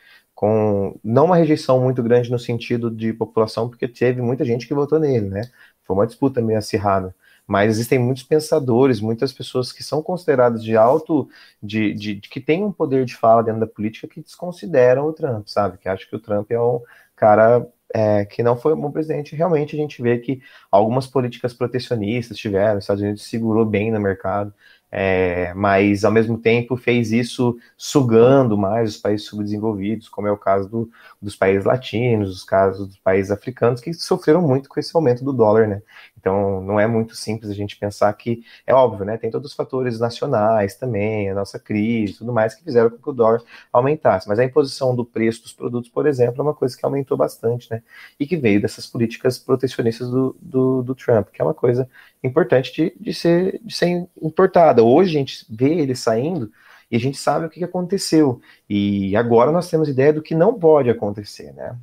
com 0.41 0.99
não 1.03 1.25
uma 1.25 1.35
rejeição 1.35 1.79
muito 1.79 2.01
grande 2.01 2.31
no 2.31 2.39
sentido 2.39 2.89
de 2.89 3.13
população, 3.13 3.69
porque 3.69 3.87
teve 3.87 4.23
muita 4.23 4.43
gente 4.43 4.67
que 4.67 4.73
votou 4.73 4.97
nele, 4.97 5.29
né? 5.29 5.43
Foi 5.83 5.95
uma 5.95 6.07
disputa 6.07 6.41
meio 6.41 6.57
acirrada. 6.57 7.13
Mas 7.45 7.69
existem 7.69 7.99
muitos 7.99 8.23
pensadores, 8.23 8.99
muitas 8.99 9.31
pessoas 9.31 9.71
que 9.71 9.83
são 9.83 10.01
consideradas 10.01 10.63
de 10.63 10.75
alto, 10.75 11.29
de, 11.61 11.93
de, 11.93 12.15
de 12.15 12.27
que 12.27 12.41
têm 12.41 12.63
um 12.63 12.71
poder 12.71 13.05
de 13.05 13.15
fala 13.15 13.43
dentro 13.43 13.59
da 13.59 13.67
política 13.67 14.07
que 14.07 14.19
desconsideram 14.19 15.05
o 15.05 15.13
Trump, 15.13 15.47
sabe? 15.47 15.77
Que 15.77 15.87
acham 15.87 16.09
que 16.09 16.15
o 16.15 16.19
Trump 16.19 16.49
é 16.49 16.59
um 16.59 16.81
cara 17.15 17.67
é, 17.93 18.25
que 18.25 18.41
não 18.41 18.57
foi 18.57 18.73
um 18.73 18.81
bom 18.81 18.91
presidente. 18.91 19.35
Realmente 19.35 19.75
a 19.75 19.79
gente 19.79 20.01
vê 20.01 20.17
que 20.17 20.41
algumas 20.71 21.05
políticas 21.05 21.53
protecionistas 21.53 22.35
tiveram, 22.35 22.79
os 22.79 22.85
Estados 22.85 23.03
Unidos 23.03 23.29
segurou 23.29 23.63
bem 23.63 23.91
no 23.91 23.99
mercado, 23.99 24.51
é, 24.91 25.53
mas 25.53 26.03
ao 26.03 26.11
mesmo 26.11 26.37
tempo 26.37 26.75
fez 26.75 27.11
isso 27.13 27.57
sugando 27.77 28.57
mais 28.57 28.95
os 28.95 28.97
países 28.97 29.25
subdesenvolvidos, 29.25 30.09
como 30.09 30.27
é 30.27 30.31
o 30.31 30.37
caso 30.37 30.67
do, 30.67 30.91
dos 31.21 31.35
países 31.35 31.63
latinos, 31.63 32.29
os 32.29 32.43
casos 32.43 32.87
dos 32.87 32.97
países 32.97 33.31
africanos, 33.31 33.79
que 33.79 33.93
sofreram 33.93 34.41
muito 34.41 34.67
com 34.67 34.79
esse 34.79 34.91
aumento 34.95 35.23
do 35.23 35.31
dólar, 35.31 35.67
né? 35.67 35.81
Então 36.19 36.61
não 36.61 36.79
é 36.79 36.85
muito 36.85 37.15
simples 37.15 37.49
a 37.49 37.53
gente 37.53 37.77
pensar 37.77 38.11
que, 38.13 38.43
é 38.67 38.73
óbvio, 38.73 39.05
né? 39.05 39.17
Tem 39.17 39.31
todos 39.31 39.51
os 39.51 39.55
fatores 39.55 39.99
nacionais 39.99 40.75
também, 40.75 41.29
a 41.29 41.35
nossa 41.35 41.57
crise 41.57 42.17
tudo 42.17 42.33
mais, 42.33 42.53
que 42.53 42.63
fizeram 42.63 42.89
com 42.89 42.97
que 42.97 43.09
o 43.09 43.13
dólar 43.13 43.41
aumentasse. 43.71 44.27
Mas 44.27 44.39
a 44.39 44.43
imposição 44.43 44.95
do 44.95 45.05
preço 45.05 45.41
dos 45.43 45.53
produtos, 45.53 45.89
por 45.89 46.05
exemplo, 46.05 46.41
é 46.41 46.43
uma 46.43 46.53
coisa 46.53 46.77
que 46.77 46.85
aumentou 46.85 47.17
bastante, 47.17 47.69
né? 47.71 47.81
E 48.19 48.27
que 48.27 48.35
veio 48.37 48.61
dessas 48.61 48.85
políticas 48.85 49.39
protecionistas 49.39 50.09
do, 50.09 50.35
do, 50.41 50.83
do 50.83 50.95
Trump, 50.95 51.29
que 51.29 51.41
é 51.41 51.45
uma 51.45 51.53
coisa 51.53 51.89
importante 52.23 52.73
de, 52.73 52.93
de, 52.99 53.13
ser, 53.13 53.59
de 53.63 53.73
ser 53.73 54.07
importada. 54.21 54.83
Hoje 54.83 55.15
a 55.15 55.19
gente 55.19 55.45
vê 55.49 55.73
ele 55.73 55.95
saindo 55.95 56.51
e 56.89 56.95
a 56.95 56.99
gente 56.99 57.17
sabe 57.17 57.45
o 57.45 57.49
que 57.49 57.63
aconteceu. 57.63 58.41
E 58.69 59.15
agora 59.15 59.51
nós 59.51 59.69
temos 59.69 59.89
ideia 59.89 60.13
do 60.13 60.21
que 60.21 60.35
não 60.35 60.53
pode 60.53 60.89
acontecer, 60.89 61.53
né? 61.53 61.75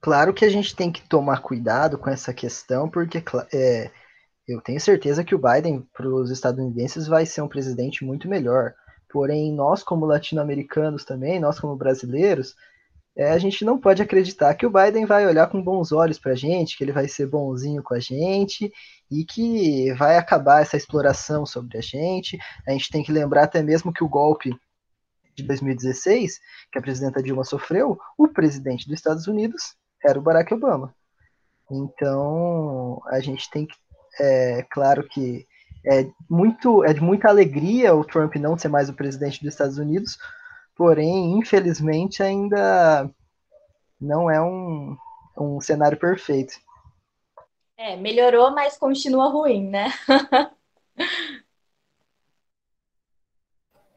Claro 0.00 0.32
que 0.32 0.44
a 0.44 0.48
gente 0.48 0.74
tem 0.74 0.92
que 0.92 1.02
tomar 1.08 1.42
cuidado 1.42 1.98
com 1.98 2.10
essa 2.10 2.32
questão, 2.32 2.88
porque 2.88 3.22
é, 3.52 3.90
eu 4.46 4.60
tenho 4.60 4.80
certeza 4.80 5.24
que 5.24 5.34
o 5.34 5.38
Biden 5.38 5.84
para 5.92 6.08
os 6.08 6.30
estadunidenses 6.30 7.08
vai 7.08 7.26
ser 7.26 7.42
um 7.42 7.48
presidente 7.48 8.04
muito 8.04 8.28
melhor. 8.28 8.74
Porém, 9.08 9.52
nós 9.52 9.82
como 9.82 10.06
latino-americanos 10.06 11.04
também, 11.04 11.40
nós 11.40 11.58
como 11.58 11.74
brasileiros, 11.74 12.54
é, 13.16 13.30
a 13.30 13.38
gente 13.38 13.64
não 13.64 13.78
pode 13.78 14.02
acreditar 14.02 14.54
que 14.54 14.66
o 14.66 14.70
Biden 14.70 15.06
vai 15.06 15.26
olhar 15.26 15.48
com 15.48 15.62
bons 15.62 15.90
olhos 15.90 16.18
para 16.18 16.32
a 16.32 16.36
gente, 16.36 16.76
que 16.76 16.84
ele 16.84 16.92
vai 16.92 17.08
ser 17.08 17.26
bonzinho 17.26 17.82
com 17.82 17.94
a 17.94 17.98
gente 17.98 18.70
e 19.10 19.24
que 19.24 19.90
vai 19.94 20.18
acabar 20.18 20.60
essa 20.60 20.76
exploração 20.76 21.46
sobre 21.46 21.78
a 21.78 21.80
gente. 21.80 22.38
A 22.68 22.72
gente 22.72 22.90
tem 22.90 23.02
que 23.02 23.10
lembrar 23.10 23.44
até 23.44 23.62
mesmo 23.62 23.90
que 23.90 24.04
o 24.04 24.08
golpe 24.08 24.54
de 25.34 25.42
2016, 25.44 26.38
que 26.70 26.78
a 26.78 26.82
presidenta 26.82 27.22
Dilma 27.22 27.44
sofreu, 27.44 27.98
o 28.18 28.28
presidente 28.28 28.86
dos 28.86 28.98
Estados 28.98 29.26
Unidos 29.26 29.74
era 30.04 30.18
o 30.18 30.22
Barack 30.22 30.52
Obama. 30.52 30.94
Então, 31.70 33.00
a 33.06 33.18
gente 33.20 33.50
tem 33.50 33.66
que, 33.66 33.74
é 34.20 34.62
claro 34.70 35.06
que 35.08 35.46
é 35.86 36.06
muito 36.28 36.84
é 36.84 36.92
de 36.92 37.00
muita 37.00 37.28
alegria 37.28 37.94
o 37.94 38.04
Trump 38.04 38.34
não 38.36 38.58
ser 38.58 38.68
mais 38.68 38.88
o 38.88 38.94
presidente 38.94 39.40
dos 39.42 39.52
Estados 39.52 39.78
Unidos, 39.78 40.18
porém, 40.76 41.38
infelizmente, 41.38 42.22
ainda 42.22 43.10
não 44.00 44.30
é 44.30 44.40
um, 44.40 44.96
um 45.38 45.60
cenário 45.60 45.98
perfeito. 45.98 46.54
É, 47.76 47.96
melhorou, 47.96 48.52
mas 48.52 48.78
continua 48.78 49.28
ruim, 49.28 49.68
né? 49.68 49.92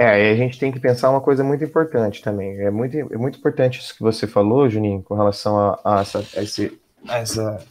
É, 0.01 0.31
a 0.31 0.35
gente 0.35 0.57
tem 0.57 0.71
que 0.71 0.79
pensar 0.79 1.09
uma 1.09 1.19
coisa 1.19 1.43
muito 1.43 1.61
importante 1.61 2.21
também. 2.21 2.57
É 2.61 2.71
muito, 2.71 2.95
é 2.95 3.17
muito 3.17 3.37
importante 3.37 3.81
isso 3.81 3.93
que 3.93 4.01
você 4.01 4.25
falou, 4.25 4.69
Juninho, 4.69 5.03
com 5.03 5.13
relação 5.13 5.59
a, 5.59 5.79
a, 5.83 5.99
essa, 5.99 6.19
a, 6.19 6.41
esse, 6.41 6.81
a 7.05 7.17
essa, 7.17 7.65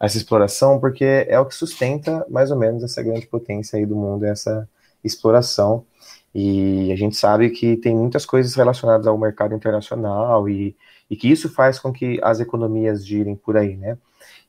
a 0.00 0.06
essa 0.06 0.16
exploração, 0.16 0.80
porque 0.80 1.04
é 1.04 1.38
o 1.38 1.46
que 1.46 1.54
sustenta 1.54 2.26
mais 2.28 2.50
ou 2.50 2.58
menos 2.58 2.82
essa 2.82 3.00
grande 3.00 3.28
potência 3.28 3.78
aí 3.78 3.86
do 3.86 3.94
mundo, 3.94 4.24
essa 4.24 4.68
exploração. 5.04 5.86
E 6.34 6.92
a 6.92 6.96
gente 6.96 7.16
sabe 7.16 7.50
que 7.50 7.76
tem 7.76 7.94
muitas 7.96 8.26
coisas 8.26 8.54
relacionadas 8.54 9.06
ao 9.06 9.18
mercado 9.18 9.54
internacional 9.54 10.48
e, 10.48 10.76
e 11.10 11.16
que 11.16 11.30
isso 11.30 11.48
faz 11.48 11.78
com 11.78 11.92
que 11.92 12.20
as 12.22 12.40
economias 12.40 13.06
girem 13.06 13.34
por 13.34 13.56
aí, 13.56 13.76
né? 13.76 13.98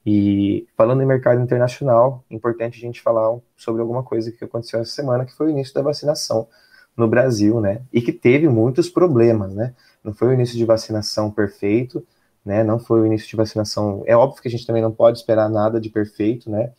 E 0.05 0.67
falando 0.77 1.01
em 1.01 1.05
mercado 1.05 1.41
internacional, 1.41 2.23
é 2.29 2.35
importante 2.35 2.77
a 2.77 2.81
gente 2.81 3.01
falar 3.01 3.37
sobre 3.57 3.81
alguma 3.81 4.03
coisa 4.03 4.31
que 4.31 4.43
aconteceu 4.43 4.79
essa 4.79 4.91
semana, 4.91 5.25
que 5.25 5.33
foi 5.33 5.47
o 5.47 5.49
início 5.49 5.73
da 5.73 5.81
vacinação 5.81 6.47
no 6.95 7.07
Brasil, 7.07 7.59
né? 7.61 7.81
E 7.93 8.01
que 8.01 8.11
teve 8.11 8.47
muitos 8.47 8.89
problemas, 8.89 9.53
né? 9.53 9.73
Não 10.03 10.13
foi 10.13 10.29
o 10.29 10.33
início 10.33 10.57
de 10.57 10.65
vacinação 10.65 11.31
perfeito, 11.31 12.05
né? 12.45 12.63
Não 12.63 12.79
foi 12.79 13.01
o 13.01 13.05
início 13.05 13.27
de 13.27 13.35
vacinação. 13.35 14.03
É 14.05 14.15
óbvio 14.15 14.41
que 14.41 14.47
a 14.47 14.51
gente 14.51 14.65
também 14.65 14.81
não 14.81 14.91
pode 14.91 15.19
esperar 15.19 15.49
nada 15.49 15.79
de 15.79 15.89
perfeito, 15.89 16.49
né? 16.49 16.71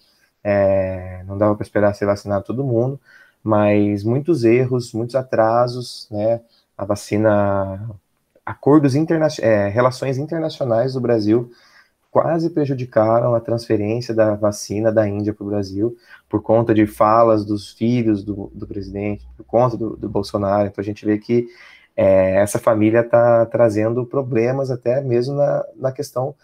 É, 0.43 1.23
não 1.27 1.37
dava 1.37 1.55
para 1.55 1.65
esperar 1.65 1.95
ser 1.95 2.07
vacinado 2.07 2.45
todo 2.45 2.65
mundo, 2.65 2.99
mas 3.43 4.05
muitos 4.05 4.45
erros, 4.45 4.93
muitos 4.93 5.15
atrasos, 5.15 6.09
né? 6.11 6.41
A 6.77 6.85
vacina, 6.85 7.91
acordos 8.45 8.95
internacionais, 8.95 9.53
é, 9.53 9.69
relações 9.69 10.19
internacionais 10.19 10.95
do 10.95 11.01
Brasil 11.01 11.51
quase 12.11 12.51
prejudicaram 12.51 13.35
a 13.35 13.41
transferência 13.41 14.13
da 14.13 14.35
vacina 14.35 14.91
da 14.91 15.09
Índia 15.09 15.33
para 15.33 15.45
o 15.45 15.49
Brasil, 15.49 15.97
por 16.29 16.43
conta 16.43 16.75
de 16.75 16.87
falas 16.87 17.45
dos 17.45 17.71
filhos 17.71 18.25
do, 18.25 18.51
do 18.53 18.67
presidente, 18.67 19.27
por 19.37 19.45
conta 19.45 19.77
do, 19.77 19.97
do, 19.97 20.09
Bolsonaro. 20.09 20.67
Então 20.67 20.83
a 20.83 20.85
gente 20.85 21.05
vê 21.07 21.19
que 21.19 21.47
é, 21.97 22.37
essa 22.37 22.59
família 22.59 23.01
está 23.01 23.47
trazendo 23.47 24.05
problemas 24.05 24.71
até 24.71 25.01
mesmo 25.01 25.37
na, 25.37 25.65
na 25.77 25.93
questão 25.93 26.35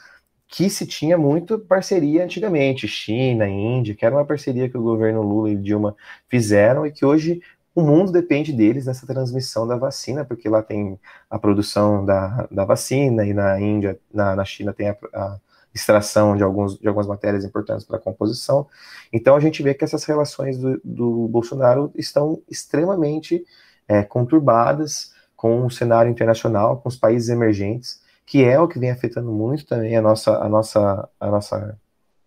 que 0.48 0.70
se 0.70 0.86
tinha 0.86 1.18
muito 1.18 1.58
parceria 1.58 2.24
antigamente, 2.24 2.86
China, 2.86 3.48
Índia, 3.48 3.94
que 3.94 4.04
era 4.04 4.14
uma 4.14 4.24
parceria 4.24 4.68
que 4.68 4.78
o 4.78 4.82
governo 4.82 5.22
Lula 5.22 5.50
e 5.50 5.56
Dilma 5.56 5.96
fizeram 6.28 6.86
e 6.86 6.92
que 6.92 7.04
hoje 7.04 7.40
o 7.74 7.82
mundo 7.82 8.10
depende 8.10 8.52
deles 8.52 8.86
nessa 8.86 9.06
transmissão 9.06 9.66
da 9.66 9.76
vacina, 9.76 10.24
porque 10.24 10.48
lá 10.48 10.62
tem 10.62 10.98
a 11.28 11.38
produção 11.38 12.04
da, 12.04 12.48
da 12.50 12.64
vacina 12.64 13.26
e 13.26 13.34
na 13.34 13.60
Índia, 13.60 13.98
na, 14.12 14.34
na 14.34 14.44
China 14.44 14.72
tem 14.72 14.88
a, 14.88 14.96
a 15.12 15.38
extração 15.74 16.34
de, 16.36 16.42
alguns, 16.42 16.78
de 16.78 16.88
algumas 16.88 17.06
matérias 17.06 17.44
importantes 17.44 17.84
para 17.84 17.98
a 17.98 18.00
composição. 18.00 18.66
Então 19.12 19.36
a 19.36 19.40
gente 19.40 19.62
vê 19.62 19.74
que 19.74 19.84
essas 19.84 20.04
relações 20.04 20.56
do, 20.58 20.80
do 20.82 21.28
Bolsonaro 21.28 21.92
estão 21.94 22.40
extremamente 22.48 23.44
é, 23.86 24.02
conturbadas 24.02 25.12
com 25.36 25.66
o 25.66 25.70
cenário 25.70 26.10
internacional, 26.10 26.80
com 26.80 26.88
os 26.88 26.96
países 26.96 27.28
emergentes, 27.28 28.00
que 28.26 28.44
é 28.44 28.60
o 28.60 28.66
que 28.66 28.78
vem 28.78 28.90
afetando 28.90 29.30
muito 29.30 29.64
também 29.64 29.96
a 29.96 30.02
nossa, 30.02 30.36
a 30.38 30.48
nossa, 30.48 31.08
a 31.18 31.30
nossa 31.30 31.78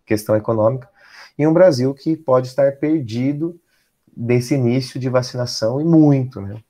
questão 0.06 0.34
econômica, 0.34 0.88
e 1.38 1.46
um 1.46 1.52
Brasil 1.52 1.94
que 1.94 2.16
pode 2.16 2.48
estar 2.48 2.72
perdido 2.76 3.60
desse 4.16 4.54
início 4.54 4.98
de 4.98 5.08
vacinação 5.08 5.80
e 5.80 5.84
muito, 5.84 6.40
né? 6.40 6.60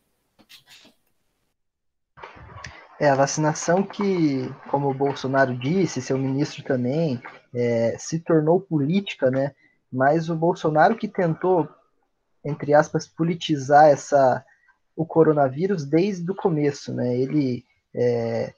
É, 3.00 3.08
a 3.08 3.14
vacinação 3.14 3.82
que, 3.82 4.52
como 4.68 4.90
o 4.90 4.94
Bolsonaro 4.94 5.56
disse, 5.56 6.02
seu 6.02 6.18
ministro 6.18 6.62
também, 6.62 7.18
é, 7.54 7.96
se 7.98 8.20
tornou 8.20 8.60
política, 8.60 9.30
né? 9.30 9.52
Mas 9.90 10.28
o 10.28 10.36
Bolsonaro 10.36 10.96
que 10.96 11.08
tentou, 11.08 11.66
entre 12.44 12.74
aspas, 12.74 13.06
politizar 13.06 13.88
essa, 13.88 14.44
o 14.94 15.06
coronavírus 15.06 15.86
desde 15.86 16.30
o 16.30 16.34
começo, 16.34 16.92
né? 16.92 17.16
Ele, 17.16 17.64
é, 17.94 18.52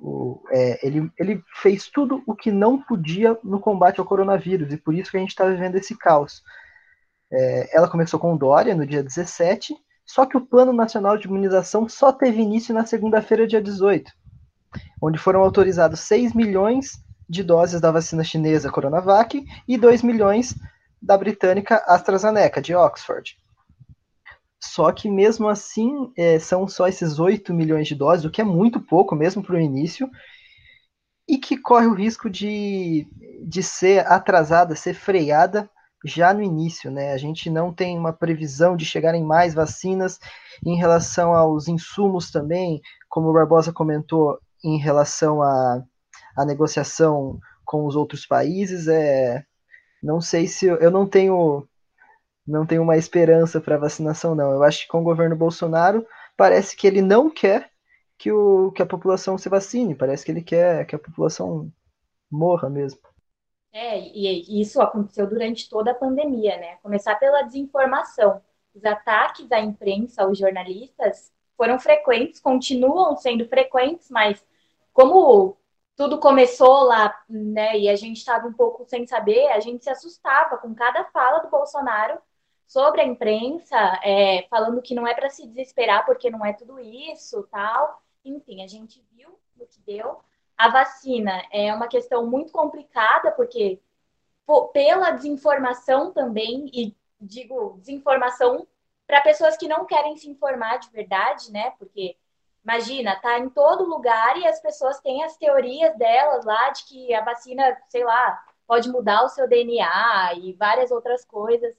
o, 0.00 0.42
é, 0.50 0.86
ele, 0.86 1.10
ele 1.18 1.42
fez 1.62 1.88
tudo 1.88 2.22
o 2.26 2.34
que 2.34 2.50
não 2.50 2.80
podia 2.80 3.38
no 3.44 3.60
combate 3.60 4.00
ao 4.00 4.06
coronavírus, 4.06 4.72
e 4.72 4.76
por 4.76 4.94
isso 4.94 5.10
que 5.10 5.16
a 5.16 5.20
gente 5.20 5.30
está 5.30 5.44
vivendo 5.44 5.76
esse 5.76 5.96
caos. 5.96 6.42
É, 7.30 7.76
ela 7.76 7.88
começou 7.88 8.18
com 8.18 8.36
Dória 8.36 8.74
no 8.74 8.86
dia 8.86 9.02
17, 9.02 9.74
só 10.04 10.26
que 10.26 10.36
o 10.36 10.40
Plano 10.40 10.72
Nacional 10.72 11.16
de 11.16 11.28
Imunização 11.28 11.88
só 11.88 12.12
teve 12.12 12.40
início 12.40 12.74
na 12.74 12.84
segunda-feira, 12.84 13.46
dia 13.46 13.62
18, 13.62 14.10
onde 15.00 15.18
foram 15.18 15.40
autorizados 15.40 16.00
6 16.00 16.34
milhões 16.34 16.98
de 17.28 17.44
doses 17.44 17.80
da 17.80 17.92
vacina 17.92 18.24
chinesa 18.24 18.72
Coronavac 18.72 19.44
e 19.68 19.78
2 19.78 20.02
milhões 20.02 20.54
da 21.00 21.16
britânica 21.16 21.76
AstraZeneca, 21.86 22.60
de 22.60 22.74
Oxford. 22.74 23.36
Só 24.62 24.92
que 24.92 25.10
mesmo 25.10 25.48
assim, 25.48 26.12
é, 26.16 26.38
são 26.38 26.68
só 26.68 26.86
esses 26.86 27.18
8 27.18 27.54
milhões 27.54 27.88
de 27.88 27.94
doses, 27.94 28.24
o 28.24 28.30
que 28.30 28.40
é 28.40 28.44
muito 28.44 28.80
pouco 28.80 29.16
mesmo 29.16 29.42
para 29.42 29.56
o 29.56 29.60
início, 29.60 30.08
e 31.26 31.38
que 31.38 31.56
corre 31.56 31.86
o 31.86 31.94
risco 31.94 32.28
de, 32.28 33.06
de 33.46 33.62
ser 33.62 34.06
atrasada, 34.06 34.74
ser 34.76 34.94
freada 34.94 35.70
já 36.04 36.32
no 36.32 36.42
início, 36.42 36.90
né? 36.90 37.12
A 37.12 37.16
gente 37.16 37.48
não 37.50 37.72
tem 37.72 37.96
uma 37.96 38.12
previsão 38.12 38.76
de 38.76 38.84
chegarem 38.84 39.22
mais 39.22 39.54
vacinas 39.54 40.18
em 40.64 40.76
relação 40.76 41.34
aos 41.34 41.68
insumos 41.68 42.30
também, 42.30 42.80
como 43.08 43.28
o 43.28 43.32
Barbosa 43.32 43.72
comentou, 43.72 44.38
em 44.64 44.78
relação 44.78 45.42
à, 45.42 45.82
à 46.36 46.44
negociação 46.44 47.38
com 47.64 47.86
os 47.86 47.96
outros 47.96 48.26
países. 48.26 48.88
É, 48.88 49.44
não 50.02 50.20
sei 50.20 50.46
se 50.46 50.66
eu, 50.66 50.76
eu 50.76 50.90
não 50.90 51.06
tenho 51.06 51.68
não 52.50 52.66
tenho 52.66 52.82
uma 52.82 52.96
esperança 52.96 53.60
para 53.60 53.78
vacinação, 53.78 54.34
não. 54.34 54.52
Eu 54.52 54.62
acho 54.62 54.82
que 54.82 54.88
com 54.88 55.00
o 55.00 55.04
governo 55.04 55.36
Bolsonaro 55.36 56.06
parece 56.36 56.76
que 56.76 56.86
ele 56.86 57.00
não 57.00 57.30
quer 57.30 57.70
que, 58.18 58.30
o, 58.30 58.70
que 58.72 58.82
a 58.82 58.86
população 58.86 59.38
se 59.38 59.48
vacine, 59.48 59.94
parece 59.94 60.24
que 60.24 60.30
ele 60.30 60.42
quer 60.42 60.84
que 60.86 60.94
a 60.94 60.98
população 60.98 61.72
morra 62.30 62.68
mesmo. 62.68 63.00
É, 63.72 64.00
e 64.00 64.60
isso 64.60 64.80
aconteceu 64.80 65.26
durante 65.28 65.68
toda 65.68 65.92
a 65.92 65.94
pandemia, 65.94 66.56
né? 66.58 66.76
Começar 66.82 67.14
pela 67.16 67.42
desinformação. 67.42 68.42
Os 68.74 68.84
ataques 68.84 69.50
à 69.52 69.60
imprensa, 69.60 70.22
aos 70.22 70.36
jornalistas, 70.36 71.32
foram 71.56 71.78
frequentes, 71.78 72.40
continuam 72.40 73.16
sendo 73.16 73.46
frequentes, 73.46 74.10
mas 74.10 74.44
como 74.92 75.56
tudo 75.96 76.18
começou 76.18 76.84
lá, 76.84 77.14
né, 77.28 77.78
e 77.78 77.88
a 77.88 77.94
gente 77.94 78.16
estava 78.16 78.46
um 78.46 78.52
pouco 78.52 78.86
sem 78.86 79.06
saber, 79.06 79.48
a 79.48 79.60
gente 79.60 79.84
se 79.84 79.90
assustava 79.90 80.56
com 80.56 80.74
cada 80.74 81.04
fala 81.04 81.40
do 81.40 81.50
Bolsonaro 81.50 82.18
sobre 82.70 83.00
a 83.00 83.04
imprensa, 83.04 83.76
é, 84.00 84.46
falando 84.48 84.80
que 84.80 84.94
não 84.94 85.04
é 85.04 85.12
para 85.12 85.28
se 85.28 85.44
desesperar 85.44 86.06
porque 86.06 86.30
não 86.30 86.46
é 86.46 86.52
tudo 86.52 86.78
isso, 86.78 87.42
tal. 87.50 88.00
Enfim, 88.24 88.62
a 88.62 88.68
gente 88.68 89.04
viu 89.10 89.28
o 89.58 89.66
que 89.66 89.80
deu. 89.80 90.20
A 90.56 90.68
vacina 90.68 91.42
é 91.50 91.74
uma 91.74 91.88
questão 91.88 92.24
muito 92.24 92.52
complicada, 92.52 93.32
porque 93.32 93.80
pela 94.72 95.10
desinformação 95.10 96.12
também, 96.12 96.70
e 96.72 96.96
digo 97.20 97.76
desinformação 97.80 98.64
para 99.04 99.20
pessoas 99.20 99.56
que 99.56 99.66
não 99.66 99.84
querem 99.84 100.16
se 100.16 100.30
informar 100.30 100.76
de 100.76 100.90
verdade, 100.90 101.50
né? 101.50 101.72
Porque 101.76 102.16
imagina, 102.62 103.16
tá 103.16 103.36
em 103.40 103.50
todo 103.50 103.82
lugar 103.82 104.36
e 104.36 104.46
as 104.46 104.60
pessoas 104.60 105.00
têm 105.00 105.24
as 105.24 105.36
teorias 105.36 105.98
delas 105.98 106.44
lá 106.44 106.70
de 106.70 106.84
que 106.84 107.14
a 107.14 107.24
vacina, 107.24 107.76
sei 107.88 108.04
lá, 108.04 108.44
pode 108.64 108.88
mudar 108.88 109.24
o 109.24 109.28
seu 109.28 109.48
DNA 109.48 110.34
e 110.34 110.52
várias 110.52 110.92
outras 110.92 111.24
coisas. 111.24 111.74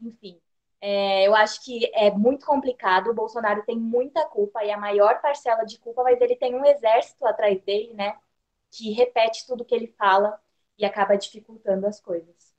Enfim, 0.00 0.40
é, 0.80 1.26
eu 1.26 1.34
acho 1.34 1.64
que 1.64 1.90
é 1.94 2.10
muito 2.10 2.46
complicado. 2.46 3.10
O 3.10 3.14
Bolsonaro 3.14 3.64
tem 3.64 3.78
muita 3.78 4.26
culpa 4.28 4.64
e 4.64 4.70
a 4.70 4.78
maior 4.78 5.20
parcela 5.20 5.64
de 5.64 5.78
culpa, 5.78 6.02
mas 6.02 6.20
ele 6.20 6.36
tem 6.36 6.54
um 6.54 6.64
exército 6.64 7.26
atrás 7.26 7.60
dele, 7.62 7.92
né? 7.94 8.18
que 8.72 8.92
repete 8.92 9.46
tudo 9.46 9.64
que 9.66 9.74
ele 9.74 9.88
fala 9.98 10.40
e 10.78 10.84
acaba 10.86 11.16
dificultando 11.18 11.86
as 11.88 12.00
coisas. 12.00 12.54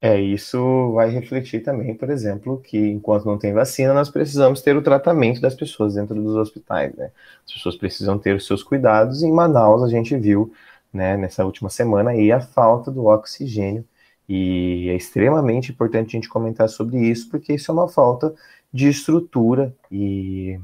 É, 0.00 0.20
isso 0.20 0.92
vai 0.92 1.08
refletir 1.10 1.62
também, 1.62 1.96
por 1.96 2.10
exemplo, 2.10 2.60
que 2.60 2.76
enquanto 2.78 3.24
não 3.24 3.38
tem 3.38 3.52
vacina, 3.54 3.94
nós 3.94 4.10
precisamos 4.10 4.60
ter 4.60 4.76
o 4.76 4.82
tratamento 4.82 5.40
das 5.40 5.54
pessoas 5.54 5.94
dentro 5.94 6.14
dos 6.22 6.36
hospitais, 6.36 6.94
né? 6.94 7.10
As 7.46 7.52
pessoas 7.54 7.76
precisam 7.76 8.18
ter 8.18 8.36
os 8.36 8.46
seus 8.46 8.62
cuidados. 8.62 9.22
Em 9.22 9.32
Manaus, 9.32 9.82
a 9.82 9.88
gente 9.88 10.14
viu, 10.16 10.52
né, 10.92 11.16
nessa 11.16 11.44
última 11.44 11.70
semana, 11.70 12.10
aí 12.10 12.30
a 12.30 12.40
falta 12.40 12.90
do 12.90 13.06
oxigênio. 13.06 13.84
E 14.28 14.88
é 14.90 14.96
extremamente 14.96 15.72
importante 15.72 16.08
a 16.08 16.12
gente 16.18 16.28
comentar 16.28 16.68
sobre 16.68 16.98
isso, 16.98 17.28
porque 17.30 17.54
isso 17.54 17.70
é 17.70 17.74
uma 17.74 17.88
falta 17.88 18.34
de 18.72 18.88
estrutura 18.88 19.74
e 19.90 20.58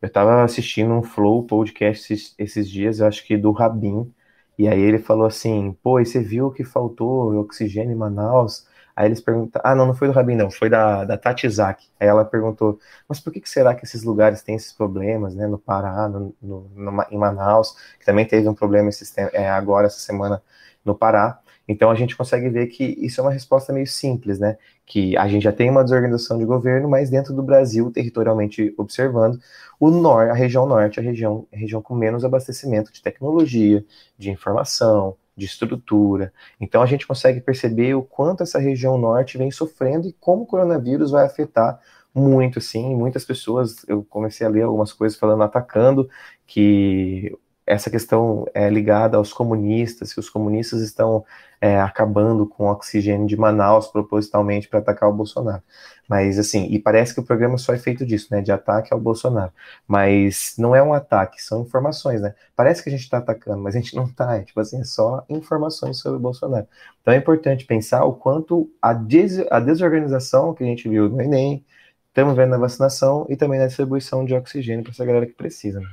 eu 0.00 0.06
estava 0.06 0.44
assistindo 0.44 0.92
um 0.92 1.02
Flow 1.02 1.44
podcast 1.44 2.34
esses, 2.38 2.70
dias, 2.70 3.00
eu 3.00 3.06
acho 3.06 3.26
que 3.26 3.36
do 3.36 3.50
Rabin, 3.50 4.12
e 4.58 4.68
aí 4.68 4.80
ele 4.80 4.98
falou 4.98 5.26
assim, 5.26 5.76
pô, 5.82 6.00
e 6.00 6.06
você 6.06 6.20
viu 6.20 6.50
que 6.50 6.64
faltou 6.64 7.34
oxigênio 7.40 7.92
em 7.92 7.96
Manaus? 7.96 8.66
Aí 8.94 9.06
eles 9.06 9.20
perguntaram, 9.20 9.70
ah, 9.70 9.74
não, 9.74 9.86
não 9.86 9.94
foi 9.94 10.08
do 10.08 10.14
Rabin, 10.14 10.34
não, 10.34 10.50
foi 10.50 10.68
da, 10.68 11.04
da 11.04 11.16
Tati 11.16 11.48
Zaki. 11.48 11.88
Aí 12.00 12.08
ela 12.08 12.24
perguntou, 12.24 12.80
mas 13.08 13.20
por 13.20 13.32
que, 13.32 13.40
que 13.40 13.48
será 13.48 13.74
que 13.74 13.84
esses 13.84 14.02
lugares 14.02 14.42
têm 14.42 14.56
esses 14.56 14.72
problemas, 14.72 15.34
né, 15.36 15.46
no 15.46 15.58
Pará, 15.58 16.08
no, 16.08 16.34
no, 16.42 16.68
no 16.74 17.06
em 17.10 17.16
Manaus, 17.18 17.76
que 17.98 18.04
também 18.04 18.26
teve 18.26 18.48
um 18.48 18.54
problema 18.54 18.88
esse, 18.88 19.04
é, 19.32 19.48
agora, 19.48 19.86
essa 19.86 20.00
semana, 20.00 20.42
no 20.84 20.94
Pará. 20.96 21.40
Então 21.68 21.90
a 21.90 21.94
gente 21.94 22.16
consegue 22.16 22.48
ver 22.48 22.66
que 22.68 22.84
isso 22.98 23.20
é 23.20 23.24
uma 23.24 23.30
resposta 23.30 23.72
meio 23.72 23.86
simples, 23.86 24.38
né? 24.38 24.56
Que 24.86 25.16
a 25.16 25.28
gente 25.28 25.42
já 25.42 25.52
tem 25.52 25.68
uma 25.70 25.84
desorganização 25.84 26.38
de 26.38 26.44
governo, 26.46 26.88
mas 26.88 27.10
dentro 27.10 27.34
do 27.34 27.42
Brasil, 27.42 27.90
territorialmente 27.92 28.74
observando, 28.78 29.38
o 29.78 29.90
norte, 29.90 30.30
a 30.30 30.34
região 30.34 30.66
norte, 30.66 30.98
a 30.98 31.02
região, 31.02 31.46
a 31.52 31.56
região 31.56 31.82
com 31.82 31.94
menos 31.94 32.24
abastecimento 32.24 32.92
de 32.92 33.02
tecnologia, 33.02 33.84
de 34.16 34.30
informação, 34.30 35.16
de 35.36 35.44
estrutura. 35.46 36.32
Então 36.60 36.82
a 36.82 36.86
gente 36.86 37.06
consegue 37.06 37.40
perceber 37.40 37.94
o 37.94 38.02
quanto 38.02 38.42
essa 38.42 38.58
região 38.58 38.98
norte 38.98 39.38
vem 39.38 39.50
sofrendo 39.50 40.08
e 40.08 40.12
como 40.14 40.42
o 40.42 40.46
coronavírus 40.46 41.10
vai 41.10 41.24
afetar 41.26 41.78
muito, 42.14 42.60
sim. 42.60 42.96
Muitas 42.96 43.24
pessoas, 43.24 43.84
eu 43.88 44.02
comecei 44.04 44.46
a 44.46 44.50
ler 44.50 44.62
algumas 44.62 44.92
coisas 44.92 45.18
falando, 45.18 45.42
atacando 45.42 46.08
que 46.46 47.36
essa 47.68 47.90
questão 47.90 48.46
é 48.54 48.70
ligada 48.70 49.18
aos 49.18 49.32
comunistas, 49.32 50.12
que 50.12 50.18
os 50.18 50.30
comunistas 50.30 50.80
estão 50.80 51.24
é, 51.60 51.78
acabando 51.78 52.46
com 52.46 52.64
o 52.64 52.70
oxigênio 52.70 53.26
de 53.26 53.36
Manaus 53.36 53.88
propositalmente 53.88 54.68
para 54.68 54.78
atacar 54.78 55.08
o 55.08 55.12
Bolsonaro. 55.12 55.62
Mas, 56.08 56.38
assim, 56.38 56.66
e 56.70 56.78
parece 56.78 57.12
que 57.12 57.20
o 57.20 57.24
programa 57.24 57.58
só 57.58 57.74
é 57.74 57.78
feito 57.78 58.06
disso, 58.06 58.28
né, 58.30 58.40
de 58.40 58.50
ataque 58.50 58.92
ao 58.94 58.98
Bolsonaro. 58.98 59.52
Mas 59.86 60.54
não 60.56 60.74
é 60.74 60.82
um 60.82 60.94
ataque, 60.94 61.42
são 61.42 61.60
informações, 61.62 62.22
né? 62.22 62.34
Parece 62.56 62.82
que 62.82 62.88
a 62.88 62.92
gente 62.92 63.02
está 63.02 63.18
atacando, 63.18 63.62
mas 63.62 63.76
a 63.76 63.78
gente 63.80 63.94
não 63.94 64.04
está, 64.04 64.36
é, 64.36 64.42
tipo 64.42 64.58
assim, 64.60 64.80
é 64.80 64.84
só 64.84 65.24
informações 65.28 65.98
sobre 65.98 66.18
o 66.18 66.22
Bolsonaro. 66.22 66.66
Então 67.02 67.12
é 67.12 67.18
importante 67.18 67.66
pensar 67.66 68.04
o 68.04 68.14
quanto 68.14 68.70
a, 68.80 68.94
des 68.94 69.40
a 69.50 69.60
desorganização 69.60 70.54
que 70.54 70.64
a 70.64 70.66
gente 70.66 70.88
viu 70.88 71.08
no 71.10 71.20
Enem, 71.20 71.64
estamos 72.08 72.34
vendo 72.34 72.50
na 72.50 72.58
vacinação 72.58 73.26
e 73.28 73.36
também 73.36 73.58
na 73.60 73.66
distribuição 73.66 74.24
de 74.24 74.34
oxigênio 74.34 74.82
para 74.82 74.92
essa 74.92 75.04
galera 75.04 75.26
que 75.26 75.34
precisa. 75.34 75.80
Né? 75.80 75.86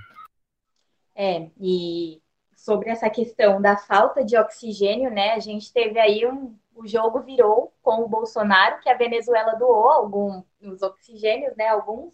É, 1.16 1.50
e 1.60 2.22
sobre 2.56 2.90
essa 2.90 3.10
questão 3.10 3.62
da 3.62 3.78
falta 3.78 4.24
de 4.24 4.38
oxigênio, 4.38 5.10
né? 5.12 5.34
A 5.34 5.40
gente 5.40 5.72
teve 5.72 6.00
aí 6.00 6.26
um. 6.28 6.58
O 6.76 6.86
jogo 6.86 7.22
virou 7.22 7.74
com 7.82 8.02
o 8.02 8.08
Bolsonaro, 8.08 8.82
que 8.82 8.90
a 8.90 8.98
Venezuela 8.98 9.54
doou 9.54 9.88
alguns 9.90 10.82
oxigênios, 10.82 11.56
né? 11.56 11.70
Alguns 11.70 12.14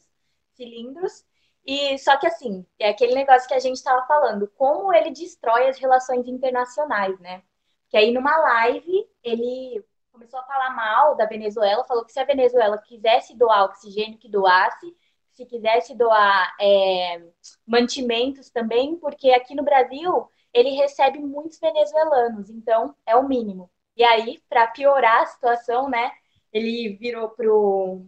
cilindros. 0.53 1.25
E 1.65 1.97
só 1.99 2.17
que 2.17 2.27
assim, 2.27 2.65
é 2.79 2.89
aquele 2.89 3.13
negócio 3.15 3.47
que 3.47 3.53
a 3.53 3.59
gente 3.59 3.77
estava 3.77 4.05
falando, 4.05 4.47
como 4.57 4.93
ele 4.93 5.11
destrói 5.11 5.67
as 5.67 5.79
relações 5.79 6.27
internacionais, 6.27 7.19
né? 7.19 7.43
Que 7.89 7.97
aí 7.97 8.11
numa 8.11 8.35
live 8.37 9.07
ele 9.23 9.83
começou 10.11 10.39
a 10.39 10.43
falar 10.43 10.71
mal 10.71 11.15
da 11.15 11.25
Venezuela, 11.25 11.83
falou 11.85 12.05
que 12.05 12.11
se 12.11 12.19
a 12.19 12.25
Venezuela 12.25 12.77
quisesse 12.77 13.35
doar 13.35 13.65
oxigênio, 13.65 14.17
que 14.17 14.29
doasse, 14.29 14.95
se 15.33 15.45
quisesse 15.45 15.95
doar 15.95 16.55
é, 16.59 17.23
mantimentos 17.65 18.49
também, 18.49 18.97
porque 18.97 19.31
aqui 19.31 19.55
no 19.55 19.63
Brasil 19.63 20.29
ele 20.53 20.71
recebe 20.71 21.19
muitos 21.19 21.59
venezuelanos, 21.59 22.49
então 22.49 22.95
é 23.05 23.15
o 23.15 23.27
mínimo. 23.27 23.69
E 23.95 24.03
aí, 24.03 24.41
para 24.49 24.67
piorar 24.67 25.23
a 25.23 25.25
situação, 25.25 25.89
né, 25.89 26.11
ele 26.51 26.95
virou 26.97 27.29
pro, 27.29 28.05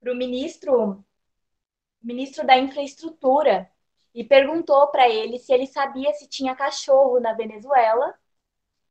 pro 0.00 0.14
ministro, 0.16 1.04
ministro 2.02 2.46
da 2.46 2.58
infraestrutura 2.58 3.70
e 4.14 4.24
perguntou 4.24 4.88
para 4.88 5.08
ele 5.08 5.38
se 5.38 5.52
ele 5.52 5.66
sabia 5.66 6.12
se 6.14 6.28
tinha 6.28 6.56
cachorro 6.56 7.20
na 7.20 7.32
Venezuela. 7.34 8.14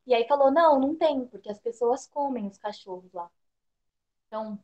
E 0.06 0.14
aí 0.14 0.26
falou: 0.26 0.50
não, 0.50 0.80
não 0.80 0.96
tem, 0.96 1.26
porque 1.26 1.50
as 1.50 1.58
pessoas 1.60 2.06
comem 2.06 2.46
os 2.46 2.58
cachorros 2.58 3.12
lá. 3.12 3.30
Então, 4.26 4.58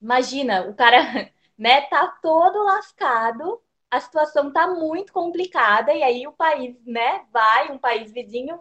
imagina, 0.00 0.68
o 0.68 0.74
cara 0.74 1.32
né, 1.62 1.82
tá 1.82 2.08
todo 2.20 2.64
lascado, 2.64 3.62
a 3.88 4.00
situação 4.00 4.52
tá 4.52 4.66
muito 4.66 5.12
complicada, 5.12 5.92
e 5.94 6.02
aí 6.02 6.26
o 6.26 6.32
país, 6.32 6.74
né, 6.84 7.24
vai, 7.32 7.70
um 7.70 7.78
país 7.78 8.10
vizinho, 8.10 8.58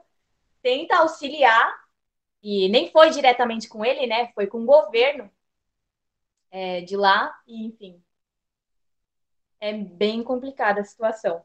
tenta 0.62 0.98
auxiliar, 0.98 1.82
e 2.44 2.70
nem 2.70 2.92
foi 2.92 3.10
diretamente 3.10 3.68
com 3.68 3.84
ele, 3.84 4.06
né, 4.06 4.32
foi 4.36 4.46
com 4.46 4.60
o 4.62 4.66
governo 4.66 5.32
é, 6.52 6.82
de 6.82 6.96
lá, 6.96 7.34
e 7.48 7.66
enfim. 7.66 8.00
É 9.60 9.74
bem 9.74 10.24
complicada 10.24 10.82
a 10.82 10.86
situação. 10.86 11.44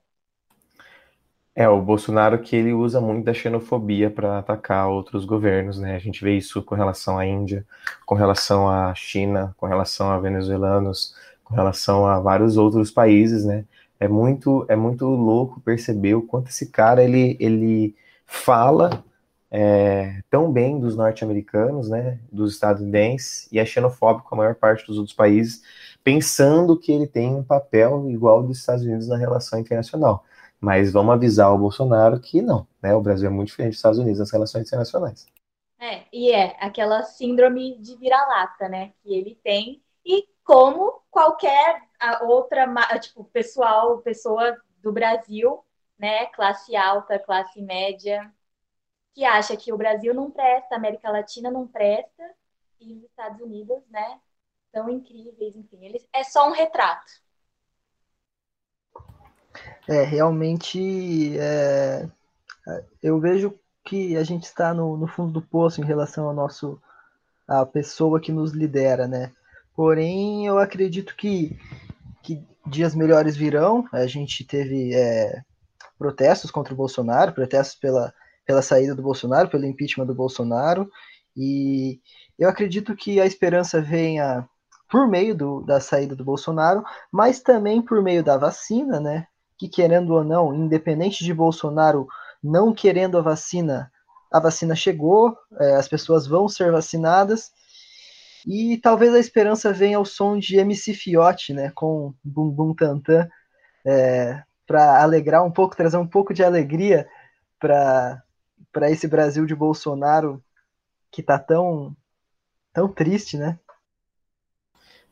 É, 1.55 1.67
o 1.67 1.81
Bolsonaro 1.81 2.39
que 2.43 2.55
ele 2.55 2.75
usa 2.75 3.01
muito 3.01 3.25
da 3.25 3.33
xenofobia 3.33 4.11
para 4.11 4.39
atacar 4.39 4.89
outros 4.91 5.25
governos, 5.25 5.79
né? 5.79 5.97
A 5.97 5.99
gente 5.99 6.23
vê 6.23 6.37
isso 6.37 6.63
com 6.63 6.75
relação 6.75 7.19
à 7.19 7.25
Índia, 7.25 7.67
com 8.05 8.15
relação 8.15 8.69
à 8.69 8.95
China, 8.95 9.55
com 9.57 9.65
relação 9.65 10.11
a 10.11 10.19
venezuelanos, 10.19 11.15
com 11.47 11.55
relação 11.55 12.07
a 12.07 12.19
vários 12.19 12.57
outros 12.57 12.91
países, 12.91 13.45
né? 13.45 13.65
É 13.99 14.09
muito, 14.09 14.67
é 14.69 14.77
muito 14.77 15.07
louco 15.07 15.61
perceber 15.61 16.15
o 16.15 16.23
quanto 16.23 16.49
esse 16.51 16.71
cara 16.71 17.03
ele, 17.03 17.37
ele 17.41 17.95
fala 18.27 19.05
é, 19.51 20.21
tão 20.29 20.53
bem 20.53 20.79
dos 20.79 20.97
norte-americanos, 20.97 21.89
né? 21.89 22.19
Dos 22.33 22.55
estadunidenses 22.55 23.49
e 23.53 23.59
é 23.61 23.65
xenofóbico 23.65 24.29
com 24.29 24.35
a 24.35 24.39
maior 24.39 24.55
parte 24.57 24.87
dos 24.87 24.99
outros 24.99 25.15
países, 25.15 25.63
pensando 26.03 26.79
que 26.79 26.91
ele 26.93 27.07
tem 27.07 27.35
um 27.35 27.45
papel 27.45 28.11
igual 28.11 28.43
dos 28.43 28.59
Estados 28.59 28.85
Unidos 28.85 29.07
na 29.09 29.17
relação 29.17 29.59
internacional. 29.59 30.25
Mas 30.61 30.93
vamos 30.93 31.15
avisar 31.15 31.55
o 31.55 31.59
Bolsonaro 31.59 32.19
que 32.19 32.43
não, 32.43 32.67
né? 32.83 32.95
O 32.95 33.01
Brasil 33.01 33.29
é 33.29 33.33
muito 33.33 33.49
diferente 33.49 33.73
dos 33.73 33.79
Estados 33.79 33.99
Unidos 34.01 34.19
nas 34.19 34.33
relações 34.33 34.67
internacionais. 34.67 35.27
É, 35.79 36.03
e 36.13 36.33
é 36.33 36.57
aquela 36.59 37.03
síndrome 37.05 37.79
de 37.79 37.97
vira-lata, 37.97 38.69
né? 38.69 38.93
Que 39.03 39.15
ele 39.15 39.39
tem 39.45 39.81
e 40.05 40.27
como 40.47 41.03
qualquer 41.11 41.83
outra, 42.23 42.67
tipo, 43.01 43.25
pessoal, 43.25 43.99
pessoa 43.99 44.57
do 44.81 44.93
Brasil, 44.93 45.63
né, 45.99 46.27
classe 46.27 46.77
alta, 46.77 47.19
classe 47.19 47.61
média, 47.61 48.33
que 49.13 49.25
acha 49.25 49.57
que 49.57 49.73
o 49.73 49.77
Brasil 49.77 50.15
não 50.15 50.31
presta, 50.31 50.75
a 50.75 50.79
América 50.79 51.11
Latina 51.11 51.51
não 51.51 51.67
presta, 51.67 52.23
e 52.81 52.95
os 52.95 53.03
Estados 53.03 53.41
Unidos, 53.41 53.83
né, 53.91 54.21
são 54.73 54.89
incríveis, 54.89 55.57
enfim, 55.57 55.85
eles, 55.85 56.07
é 56.13 56.23
só 56.23 56.49
um 56.49 56.53
retrato. 56.53 57.11
É, 59.89 60.03
realmente, 60.05 61.37
é, 61.41 62.09
eu 63.03 63.19
vejo 63.19 63.59
que 63.85 64.17
a 64.17 64.23
gente 64.23 64.45
está 64.45 64.73
no, 64.73 64.97
no 64.97 65.09
fundo 65.09 65.33
do 65.33 65.43
poço 65.43 65.81
em 65.81 65.85
relação 65.85 66.29
ao 66.29 66.35
nosso, 66.35 66.81
a 67.49 67.67
pessoa 67.67 68.21
que 68.21 68.31
nos 68.31 68.53
lidera, 68.53 69.09
né, 69.09 69.33
Porém, 69.77 70.47
eu 70.47 70.59
acredito 70.59 71.15
que, 71.15 71.55
que 72.23 72.43
dias 72.67 72.95
melhores 72.95 73.37
virão. 73.37 73.87
A 73.93 74.07
gente 74.07 74.43
teve 74.43 74.95
é, 74.95 75.43
protestos 75.99 76.51
contra 76.51 76.73
o 76.73 76.77
Bolsonaro, 76.77 77.35
protestos 77.35 77.79
pela, 77.79 78.13
pela 78.47 78.63
saída 78.63 78.95
do 78.95 79.03
Bolsonaro, 79.03 79.51
pelo 79.51 79.67
impeachment 79.67 80.07
do 80.07 80.15
Bolsonaro. 80.15 80.91
E 81.37 82.01
eu 82.39 82.49
acredito 82.49 82.97
que 82.97 83.21
a 83.21 83.27
esperança 83.27 83.83
venha 83.83 84.49
por 84.91 85.07
meio 85.07 85.37
do, 85.37 85.61
da 85.61 85.79
saída 85.79 86.17
do 86.17 86.25
Bolsonaro, 86.25 86.83
mas 87.13 87.41
também 87.41 87.83
por 87.83 88.03
meio 88.03 88.25
da 88.25 88.39
vacina, 88.39 88.99
né? 88.99 89.27
Que 89.59 89.69
querendo 89.69 90.15
ou 90.15 90.25
não, 90.25 90.55
independente 90.55 91.23
de 91.23 91.35
Bolsonaro 91.35 92.07
não 92.43 92.73
querendo 92.73 93.19
a 93.19 93.23
vacina, 93.23 93.91
a 94.33 94.41
vacina 94.41 94.75
chegou, 94.75 95.37
é, 95.59 95.75
as 95.75 95.89
pessoas 95.89 96.27
vão 96.27 96.49
ser 96.49 96.73
vacinadas 96.73 97.51
e 98.47 98.79
talvez 98.79 99.13
a 99.13 99.19
esperança 99.19 99.73
venha 99.73 99.99
ao 99.99 100.05
som 100.05 100.39
de 100.39 100.57
MC 100.57 100.95
Fiote, 100.95 101.53
né, 101.53 101.73
com 101.75 102.15
Bum 102.23 102.49
Bum 102.49 102.75
Tantan, 102.75 103.29
é, 103.85 104.43
para 104.67 105.03
alegrar 105.03 105.45
um 105.45 105.51
pouco, 105.51 105.77
trazer 105.77 105.97
um 105.97 106.07
pouco 106.07 106.33
de 106.33 106.45
alegria 106.45 107.09
para 107.59 108.23
esse 108.91 109.09
Brasil 109.09 109.47
de 109.47 109.55
Bolsonaro 109.55 110.43
que 111.11 111.23
tá 111.23 111.39
tão, 111.39 111.97
tão 112.73 112.89
triste, 112.89 113.37
né? 113.37 113.59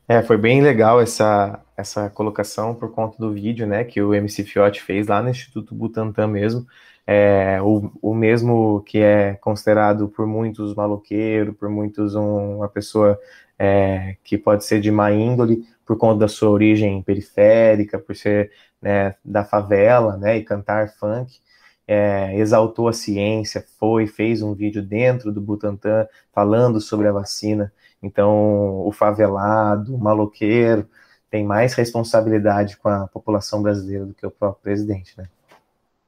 É, 0.07 0.21
foi 0.21 0.37
bem 0.37 0.61
legal 0.61 1.01
essa, 1.01 1.59
essa 1.75 2.09
colocação 2.09 2.75
por 2.75 2.93
conta 2.93 3.17
do 3.17 3.33
vídeo, 3.33 3.65
né, 3.65 3.83
que 3.83 4.01
o 4.01 4.13
MC 4.13 4.43
Fiote 4.43 4.81
fez 4.81 5.07
lá 5.07 5.21
no 5.21 5.29
Instituto 5.29 5.73
Butantan 5.73 6.27
mesmo, 6.27 6.67
é, 7.07 7.61
o, 7.61 7.91
o 8.01 8.13
mesmo 8.13 8.81
que 8.81 8.99
é 8.99 9.35
considerado 9.35 10.07
por 10.09 10.25
muitos 10.25 10.73
maloqueiro, 10.73 11.53
por 11.53 11.69
muitos 11.69 12.15
um, 12.15 12.57
uma 12.57 12.69
pessoa 12.69 13.19
é, 13.59 14.17
que 14.23 14.37
pode 14.37 14.65
ser 14.65 14.81
de 14.81 14.91
má 14.91 15.11
índole 15.11 15.63
por 15.85 15.97
conta 15.97 16.21
da 16.21 16.27
sua 16.27 16.49
origem 16.49 17.01
periférica, 17.03 17.99
por 17.99 18.15
ser 18.15 18.51
né, 18.81 19.15
da 19.23 19.43
favela, 19.45 20.17
né, 20.17 20.37
e 20.37 20.43
cantar 20.43 20.89
funk, 20.89 21.39
é, 21.87 22.35
exaltou 22.37 22.87
a 22.87 22.93
ciência, 22.93 23.63
foi, 23.79 24.07
fez 24.07 24.41
um 24.41 24.53
vídeo 24.53 24.81
dentro 24.81 25.31
do 25.31 25.41
Butantan 25.41 26.07
falando 26.33 26.81
sobre 26.81 27.07
a 27.07 27.11
vacina. 27.11 27.71
Então, 28.01 28.79
o 28.85 28.91
favelado, 28.91 29.95
o 29.95 29.99
maloqueiro, 29.99 30.87
tem 31.29 31.43
mais 31.43 31.73
responsabilidade 31.73 32.77
com 32.77 32.89
a 32.89 33.07
população 33.07 33.61
brasileira 33.61 34.05
do 34.05 34.13
que 34.13 34.25
o 34.25 34.31
próprio 34.31 34.63
presidente, 34.63 35.13
né? 35.17 35.27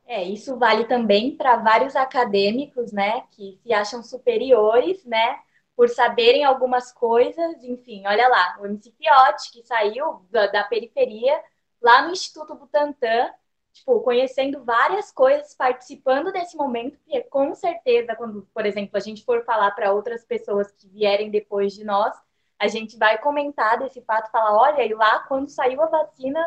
É, 0.08 0.24
isso 0.24 0.58
vale 0.58 0.86
também 0.86 1.36
para 1.36 1.58
vários 1.58 1.96
acadêmicos, 1.96 2.94
né, 2.94 3.24
que 3.32 3.60
se 3.62 3.74
acham 3.74 4.02
superiores, 4.02 5.04
né, 5.06 5.40
por 5.76 5.90
saberem 5.90 6.46
algumas 6.46 6.94
coisas, 6.94 7.62
enfim, 7.64 8.04
olha 8.08 8.28
lá, 8.30 8.58
o 8.60 8.66
MC 8.66 8.92
Fiote, 8.92 9.52
que 9.52 9.62
saiu 9.64 10.26
da, 10.32 10.48
da 10.48 10.64
periferia, 10.64 11.44
lá 11.82 12.04
no 12.04 12.14
Instituto 12.14 12.56
Butantan, 12.56 13.30
tipo, 13.74 14.00
conhecendo 14.00 14.64
várias 14.64 15.12
coisas, 15.12 15.54
participando 15.54 16.32
desse 16.32 16.56
momento, 16.56 16.98
porque 17.00 17.22
com 17.24 17.54
certeza, 17.54 18.16
quando, 18.16 18.48
por 18.54 18.66
exemplo, 18.66 18.96
a 18.98 19.02
gente 19.02 19.26
for 19.26 19.44
falar 19.44 19.72
para 19.72 19.92
outras 19.94 20.24
pessoas 20.26 20.72
que 20.72 20.88
vierem 20.88 21.30
depois 21.30 21.74
de 21.74 21.84
nós, 21.84 22.16
a 22.58 22.68
gente 22.68 22.98
vai 22.98 23.18
comentar 23.20 23.78
desse 23.78 24.02
fato, 24.02 24.32
falar, 24.32 24.56
olha, 24.56 24.84
e 24.84 24.94
lá 24.94 25.20
quando 25.28 25.50
saiu 25.50 25.82
a 25.82 25.88
vacina, 25.88 26.44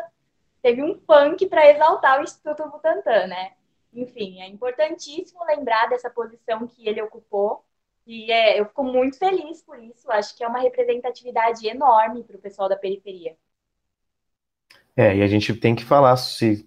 teve 0.61 0.83
um 0.83 0.99
funk 1.05 1.45
para 1.47 1.69
exaltar 1.69 2.19
o 2.19 2.23
Instituto 2.23 2.69
Butantan, 2.69 3.27
né? 3.27 3.51
Enfim, 3.93 4.41
é 4.41 4.47
importantíssimo 4.47 5.43
lembrar 5.45 5.89
dessa 5.89 6.09
posição 6.09 6.65
que 6.67 6.87
ele 6.87 7.01
ocupou. 7.01 7.63
E 8.05 8.31
é, 8.31 8.59
eu 8.59 8.65
fico 8.65 8.83
muito 8.83 9.17
feliz 9.17 9.61
por 9.61 9.77
isso. 9.79 10.11
Acho 10.11 10.35
que 10.35 10.43
é 10.43 10.47
uma 10.47 10.59
representatividade 10.59 11.67
enorme 11.67 12.23
para 12.23 12.37
o 12.37 12.39
pessoal 12.39 12.69
da 12.69 12.75
periferia. 12.75 13.35
É, 14.95 15.15
e 15.15 15.21
a 15.21 15.27
gente 15.27 15.53
tem 15.53 15.73
que 15.73 15.85
falar, 15.85 16.15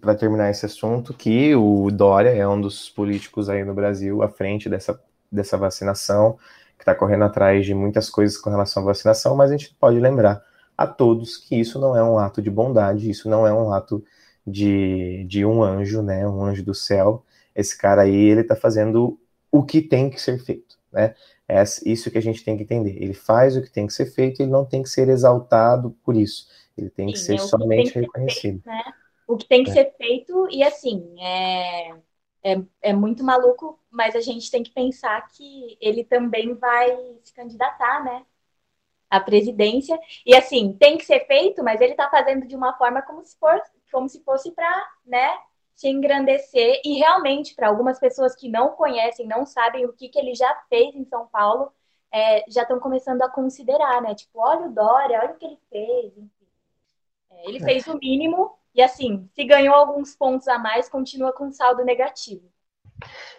para 0.01 0.15
terminar 0.15 0.49
esse 0.49 0.65
assunto, 0.65 1.13
que 1.13 1.55
o 1.55 1.91
Dória 1.91 2.29
é 2.29 2.47
um 2.47 2.59
dos 2.59 2.89
políticos 2.89 3.49
aí 3.49 3.63
no 3.63 3.73
Brasil 3.73 4.23
à 4.23 4.27
frente 4.27 4.67
dessa, 4.67 4.99
dessa 5.31 5.57
vacinação, 5.57 6.37
que 6.75 6.81
está 6.81 6.95
correndo 6.95 7.23
atrás 7.23 7.65
de 7.65 7.73
muitas 7.73 8.09
coisas 8.09 8.37
com 8.37 8.49
relação 8.49 8.81
à 8.83 8.87
vacinação, 8.87 9.35
mas 9.35 9.51
a 9.51 9.57
gente 9.57 9.75
pode 9.75 9.99
lembrar 9.99 10.43
a 10.77 10.87
todos 10.87 11.37
que 11.37 11.55
isso 11.55 11.79
não 11.79 11.95
é 11.95 12.03
um 12.03 12.17
ato 12.17 12.41
de 12.41 12.49
bondade, 12.49 13.09
isso 13.09 13.29
não 13.29 13.45
é 13.47 13.53
um 13.53 13.71
ato 13.71 14.03
de, 14.45 15.23
de 15.25 15.45
um 15.45 15.63
anjo, 15.63 16.01
né, 16.01 16.27
um 16.27 16.43
anjo 16.43 16.63
do 16.63 16.73
céu. 16.73 17.23
Esse 17.55 17.77
cara 17.77 18.03
aí, 18.03 18.15
ele 18.15 18.41
está 18.41 18.55
fazendo 18.55 19.19
o 19.51 19.63
que 19.63 19.81
tem 19.81 20.09
que 20.09 20.21
ser 20.21 20.37
feito, 20.43 20.77
né? 20.91 21.15
É 21.47 21.63
isso 21.85 22.09
que 22.09 22.17
a 22.17 22.21
gente 22.21 22.43
tem 22.43 22.57
que 22.57 22.63
entender. 22.63 22.97
Ele 23.01 23.13
faz 23.13 23.55
o 23.55 23.61
que 23.61 23.71
tem 23.71 23.85
que 23.85 23.93
ser 23.93 24.07
feito, 24.07 24.41
ele 24.41 24.51
não 24.51 24.65
tem 24.65 24.81
que 24.81 24.89
ser 24.89 25.07
exaltado 25.09 25.91
por 26.03 26.15
isso. 26.17 26.47
Ele 26.77 26.89
tem 26.89 27.07
que 27.11 27.19
ser 27.19 27.35
é 27.35 27.37
somente 27.37 27.93
que 27.93 27.99
reconhecido. 27.99 28.61
Feito, 28.61 28.67
né? 28.67 28.93
O 29.27 29.37
que 29.37 29.47
tem 29.47 29.63
que 29.63 29.69
é. 29.69 29.73
ser 29.73 29.93
feito, 29.97 30.47
e 30.51 30.63
assim, 30.63 31.15
é, 31.19 31.89
é, 32.43 32.61
é 32.81 32.93
muito 32.93 33.23
maluco, 33.23 33.79
mas 33.89 34.15
a 34.15 34.21
gente 34.21 34.51
tem 34.51 34.61
que 34.61 34.71
pensar 34.71 35.27
que 35.29 35.77
ele 35.79 36.03
também 36.03 36.53
vai 36.53 36.95
se 37.23 37.33
candidatar, 37.33 38.03
né? 38.03 38.25
A 39.15 39.19
presidência. 39.19 39.97
E 40.25 40.35
assim, 40.35 40.73
tem 40.73 40.97
que 40.97 41.05
ser 41.05 41.25
feito, 41.25 41.63
mas 41.63 41.79
ele 41.79 41.91
está 41.91 42.09
fazendo 42.09 42.45
de 42.45 42.55
uma 42.55 42.77
forma 42.77 43.01
como 43.01 43.23
se, 43.23 43.37
for, 43.37 43.61
como 43.91 44.09
se 44.09 44.23
fosse 44.23 44.51
para 44.51 44.89
né, 45.05 45.37
se 45.75 45.87
engrandecer. 45.87 46.81
E 46.83 46.97
realmente, 46.97 47.55
para 47.55 47.67
algumas 47.67 47.99
pessoas 47.99 48.35
que 48.35 48.49
não 48.49 48.69
conhecem, 48.69 49.27
não 49.27 49.45
sabem 49.45 49.85
o 49.85 49.93
que, 49.93 50.09
que 50.09 50.19
ele 50.19 50.33
já 50.33 50.53
fez 50.69 50.95
em 50.95 51.05
São 51.05 51.27
Paulo, 51.27 51.71
é, 52.11 52.43
já 52.49 52.63
estão 52.63 52.79
começando 52.79 53.21
a 53.21 53.29
considerar, 53.29 54.01
né? 54.01 54.15
Tipo, 54.15 54.39
olha 54.39 54.67
o 54.67 54.73
Dória, 54.73 55.19
olha 55.19 55.31
o 55.31 55.37
que 55.37 55.45
ele 55.45 55.59
fez, 55.69 56.17
enfim. 56.17 56.47
É, 57.31 57.49
ele 57.49 57.59
fez 57.59 57.85
o 57.87 57.97
mínimo 57.97 58.53
e, 58.73 58.81
assim, 58.81 59.29
se 59.33 59.43
ganhou 59.43 59.75
alguns 59.75 60.15
pontos 60.15 60.47
a 60.47 60.57
mais, 60.57 60.89
continua 60.89 61.33
com 61.33 61.51
saldo 61.51 61.83
negativo. 61.83 62.49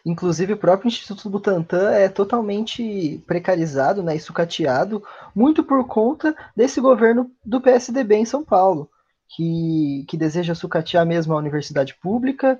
Inclusive, 0.04 0.52
o 0.52 0.56
próprio 0.58 0.88
Instituto 0.88 1.28
Butantan 1.28 1.90
é 1.90 2.08
totalmente 2.08 3.22
precarizado 3.26 4.02
né, 4.02 4.14
e 4.16 4.20
sucateado, 4.20 5.02
muito 5.34 5.64
por 5.64 5.86
conta 5.86 6.34
desse 6.54 6.80
governo 6.80 7.30
do 7.44 7.60
PSDB 7.60 8.16
em 8.16 8.24
São 8.24 8.44
Paulo, 8.44 8.88
que, 9.28 10.04
que 10.08 10.16
deseja 10.16 10.54
sucatear 10.54 11.04
mesmo 11.04 11.34
a 11.34 11.38
universidade 11.38 11.94
pública, 11.94 12.58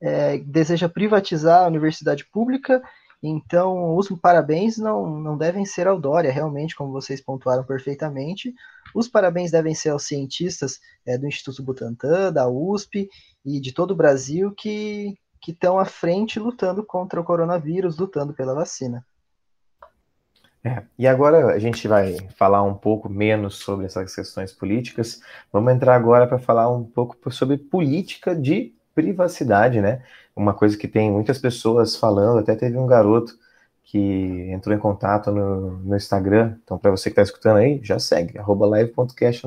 é, 0.00 0.38
deseja 0.38 0.88
privatizar 0.88 1.64
a 1.64 1.68
universidade 1.68 2.24
pública 2.24 2.82
então, 3.22 3.96
os 3.96 4.08
parabéns 4.20 4.76
não, 4.76 5.18
não 5.18 5.36
devem 5.36 5.64
ser 5.64 5.86
ao 5.86 6.00
Dória, 6.00 6.30
realmente, 6.30 6.76
como 6.76 6.92
vocês 6.92 7.20
pontuaram 7.20 7.64
perfeitamente. 7.64 8.54
Os 8.94 9.08
parabéns 9.08 9.50
devem 9.50 9.74
ser 9.74 9.90
aos 9.90 10.04
cientistas 10.04 10.78
é, 11.04 11.16
do 11.16 11.26
Instituto 11.26 11.62
Butantan, 11.62 12.32
da 12.32 12.48
USP 12.48 13.08
e 13.44 13.60
de 13.60 13.72
todo 13.72 13.92
o 13.92 13.96
Brasil 13.96 14.52
que 14.52 15.18
estão 15.50 15.78
à 15.78 15.84
frente 15.84 16.38
lutando 16.38 16.84
contra 16.84 17.20
o 17.20 17.24
coronavírus, 17.24 17.98
lutando 17.98 18.32
pela 18.32 18.54
vacina. 18.54 19.04
É, 20.64 20.82
e 20.98 21.06
agora 21.06 21.54
a 21.54 21.58
gente 21.60 21.86
vai 21.86 22.16
falar 22.36 22.62
um 22.64 22.74
pouco 22.74 23.08
menos 23.08 23.56
sobre 23.56 23.86
essas 23.86 24.12
questões 24.12 24.52
políticas. 24.52 25.20
Vamos 25.52 25.72
entrar 25.72 25.94
agora 25.94 26.26
para 26.26 26.40
falar 26.40 26.68
um 26.68 26.82
pouco 26.82 27.16
sobre 27.30 27.56
política 27.56 28.34
de 28.34 28.74
privacidade, 28.92 29.80
né? 29.80 30.02
Uma 30.34 30.54
coisa 30.54 30.76
que 30.76 30.88
tem 30.88 31.10
muitas 31.10 31.38
pessoas 31.38 31.96
falando, 31.96 32.40
até 32.40 32.56
teve 32.56 32.76
um 32.76 32.86
garoto 32.86 33.38
que 33.84 34.50
entrou 34.50 34.74
em 34.74 34.78
contato 34.78 35.30
no, 35.30 35.78
no 35.78 35.96
Instagram, 35.96 36.56
então 36.64 36.76
para 36.76 36.90
você 36.90 37.04
que 37.04 37.12
está 37.12 37.22
escutando 37.22 37.58
aí, 37.58 37.78
já 37.84 38.00
segue, 38.00 38.34
live.cast 38.36 39.46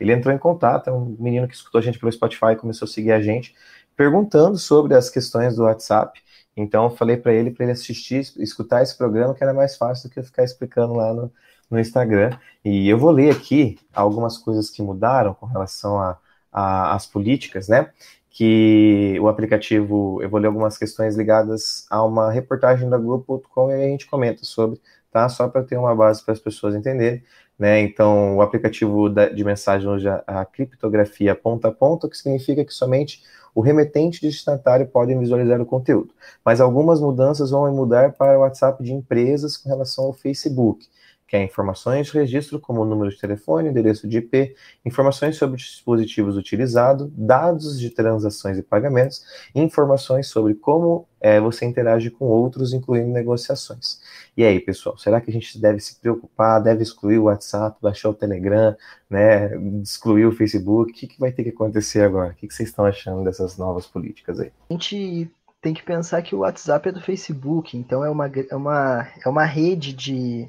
Ele 0.00 0.12
entrou 0.12 0.34
em 0.34 0.38
contato, 0.38 0.88
é 0.88 0.92
um 0.92 1.14
menino 1.18 1.46
que 1.46 1.54
escutou 1.54 1.78
a 1.78 1.82
gente 1.82 1.98
pelo 1.98 2.10
Spotify, 2.10 2.56
começou 2.56 2.86
a 2.86 2.88
seguir 2.88 3.12
a 3.12 3.20
gente, 3.20 3.54
perguntando 3.98 4.56
sobre 4.56 4.94
as 4.94 5.10
questões 5.10 5.56
do 5.56 5.64
WhatsApp, 5.64 6.22
então 6.56 6.84
eu 6.84 6.90
falei 6.90 7.16
para 7.16 7.32
ele, 7.34 7.50
para 7.50 7.64
ele 7.64 7.72
assistir, 7.72 8.20
escutar 8.38 8.80
esse 8.80 8.96
programa, 8.96 9.34
que 9.34 9.42
era 9.42 9.52
mais 9.52 9.76
fácil 9.76 10.08
do 10.08 10.12
que 10.12 10.20
eu 10.20 10.24
ficar 10.24 10.44
explicando 10.44 10.94
lá 10.94 11.12
no, 11.12 11.32
no 11.68 11.80
Instagram, 11.80 12.30
e 12.64 12.88
eu 12.88 12.96
vou 12.96 13.10
ler 13.10 13.34
aqui 13.34 13.76
algumas 13.92 14.38
coisas 14.38 14.70
que 14.70 14.80
mudaram 14.80 15.34
com 15.34 15.46
relação 15.46 16.16
às 16.52 17.06
políticas, 17.06 17.66
né? 17.66 17.90
que 18.30 19.18
o 19.20 19.26
aplicativo, 19.26 20.22
eu 20.22 20.30
vou 20.30 20.38
ler 20.38 20.46
algumas 20.46 20.78
questões 20.78 21.16
ligadas 21.16 21.84
a 21.90 22.04
uma 22.04 22.30
reportagem 22.30 22.88
da 22.88 22.96
Globo.com 22.96 23.68
e 23.70 23.74
a 23.74 23.88
gente 23.88 24.06
comenta 24.06 24.44
sobre, 24.44 24.80
tá? 25.18 25.28
Só 25.28 25.48
para 25.48 25.62
ter 25.64 25.76
uma 25.76 25.94
base 25.94 26.22
para 26.22 26.32
as 26.32 26.40
pessoas 26.40 26.74
entenderem, 26.74 27.22
né? 27.58 27.80
Então, 27.80 28.36
o 28.36 28.42
aplicativo 28.42 29.08
de 29.08 29.44
mensagem 29.44 29.88
usa 29.88 30.22
a 30.26 30.44
criptografia 30.44 31.34
ponta 31.34 31.68
a 31.68 31.72
ponta, 31.72 32.06
o 32.06 32.10
que 32.10 32.16
significa 32.16 32.64
que 32.64 32.72
somente 32.72 33.22
o 33.54 33.60
remetente 33.60 34.18
e 34.18 34.28
destinatário 34.28 34.86
podem 34.86 35.18
visualizar 35.18 35.60
o 35.60 35.66
conteúdo. 35.66 36.14
Mas 36.44 36.60
algumas 36.60 37.00
mudanças 37.00 37.50
vão 37.50 37.72
mudar 37.74 38.12
para 38.12 38.38
o 38.38 38.42
WhatsApp 38.42 38.82
de 38.82 38.92
empresas 38.92 39.56
com 39.56 39.68
relação 39.68 40.04
ao 40.04 40.12
Facebook 40.12 40.86
que 41.28 41.36
é 41.36 41.44
informações 41.44 42.10
registro, 42.10 42.58
como 42.58 42.86
número 42.86 43.10
de 43.10 43.18
telefone, 43.18 43.68
endereço 43.68 44.08
de 44.08 44.16
IP, 44.16 44.56
informações 44.82 45.36
sobre 45.36 45.58
dispositivos 45.58 46.38
utilizados, 46.38 47.10
dados 47.12 47.78
de 47.78 47.90
transações 47.90 48.56
e 48.56 48.62
pagamentos, 48.62 49.22
informações 49.54 50.26
sobre 50.26 50.54
como 50.54 51.06
é, 51.20 51.38
você 51.38 51.66
interage 51.66 52.10
com 52.10 52.24
outros, 52.24 52.72
incluindo 52.72 53.10
negociações. 53.10 54.00
E 54.34 54.42
aí, 54.42 54.58
pessoal, 54.58 54.96
será 54.96 55.20
que 55.20 55.30
a 55.30 55.32
gente 55.32 55.60
deve 55.60 55.80
se 55.80 56.00
preocupar, 56.00 56.62
deve 56.62 56.82
excluir 56.82 57.18
o 57.18 57.24
WhatsApp, 57.24 57.76
baixar 57.82 58.08
o 58.08 58.14
Telegram, 58.14 58.74
né, 59.10 59.50
excluir 59.82 60.24
o 60.24 60.32
Facebook? 60.32 60.90
O 60.90 60.94
que, 60.94 61.06
que 61.06 61.20
vai 61.20 61.30
ter 61.30 61.42
que 61.42 61.50
acontecer 61.50 62.00
agora? 62.00 62.32
O 62.32 62.34
que, 62.36 62.48
que 62.48 62.54
vocês 62.54 62.70
estão 62.70 62.86
achando 62.86 63.22
dessas 63.22 63.58
novas 63.58 63.86
políticas 63.86 64.40
aí? 64.40 64.50
A 64.70 64.72
gente 64.72 65.30
tem 65.60 65.74
que 65.74 65.82
pensar 65.82 66.22
que 66.22 66.34
o 66.34 66.38
WhatsApp 66.38 66.88
é 66.88 66.92
do 66.92 67.02
Facebook, 67.02 67.76
então 67.76 68.02
é 68.02 68.08
uma, 68.08 68.30
é 68.48 68.56
uma, 68.56 69.08
é 69.24 69.28
uma 69.28 69.44
rede 69.44 69.92
de 69.92 70.48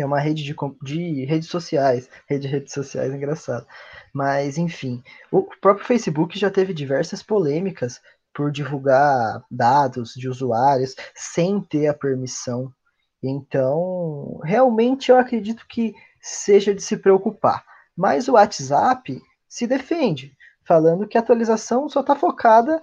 é 0.00 0.06
uma 0.06 0.20
rede 0.20 0.42
de, 0.42 0.54
de 0.82 1.24
redes 1.24 1.48
sociais. 1.48 2.08
Rede 2.28 2.46
de 2.46 2.52
redes 2.52 2.72
sociais, 2.72 3.12
engraçado. 3.12 3.66
Mas, 4.12 4.58
enfim, 4.58 5.02
o 5.30 5.42
próprio 5.60 5.86
Facebook 5.86 6.38
já 6.38 6.50
teve 6.50 6.72
diversas 6.72 7.22
polêmicas 7.22 8.00
por 8.32 8.50
divulgar 8.50 9.42
dados 9.50 10.14
de 10.14 10.28
usuários 10.28 10.94
sem 11.14 11.60
ter 11.60 11.88
a 11.88 11.94
permissão. 11.94 12.72
Então, 13.22 14.40
realmente 14.44 15.10
eu 15.10 15.18
acredito 15.18 15.66
que 15.68 15.94
seja 16.20 16.74
de 16.74 16.82
se 16.82 16.96
preocupar. 16.96 17.64
Mas 17.96 18.28
o 18.28 18.34
WhatsApp 18.34 19.20
se 19.48 19.66
defende, 19.66 20.36
falando 20.64 21.06
que 21.08 21.18
a 21.18 21.20
atualização 21.20 21.88
só 21.88 22.00
está 22.00 22.14
focada 22.14 22.80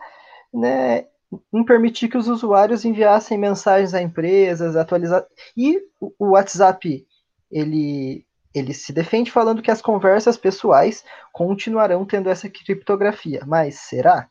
né, 0.53 1.07
em 1.53 1.63
permitir 1.63 2.09
que 2.09 2.17
os 2.17 2.27
usuários 2.27 2.85
enviassem 2.85 3.37
mensagens 3.37 3.93
a 3.93 4.01
empresas, 4.01 4.75
atualizar. 4.75 5.25
E 5.55 5.81
o 6.19 6.31
WhatsApp 6.31 7.05
ele 7.51 8.25
ele 8.53 8.73
se 8.73 8.93
defende 8.93 9.29
falando 9.29 9.61
que 9.61 9.69
as 9.69 9.81
conversas 9.81 10.37
pessoais 10.37 11.03
continuarão 11.33 12.05
tendo 12.05 12.29
essa 12.29 12.49
criptografia, 12.49 13.43
mas 13.45 13.81
será? 13.81 14.29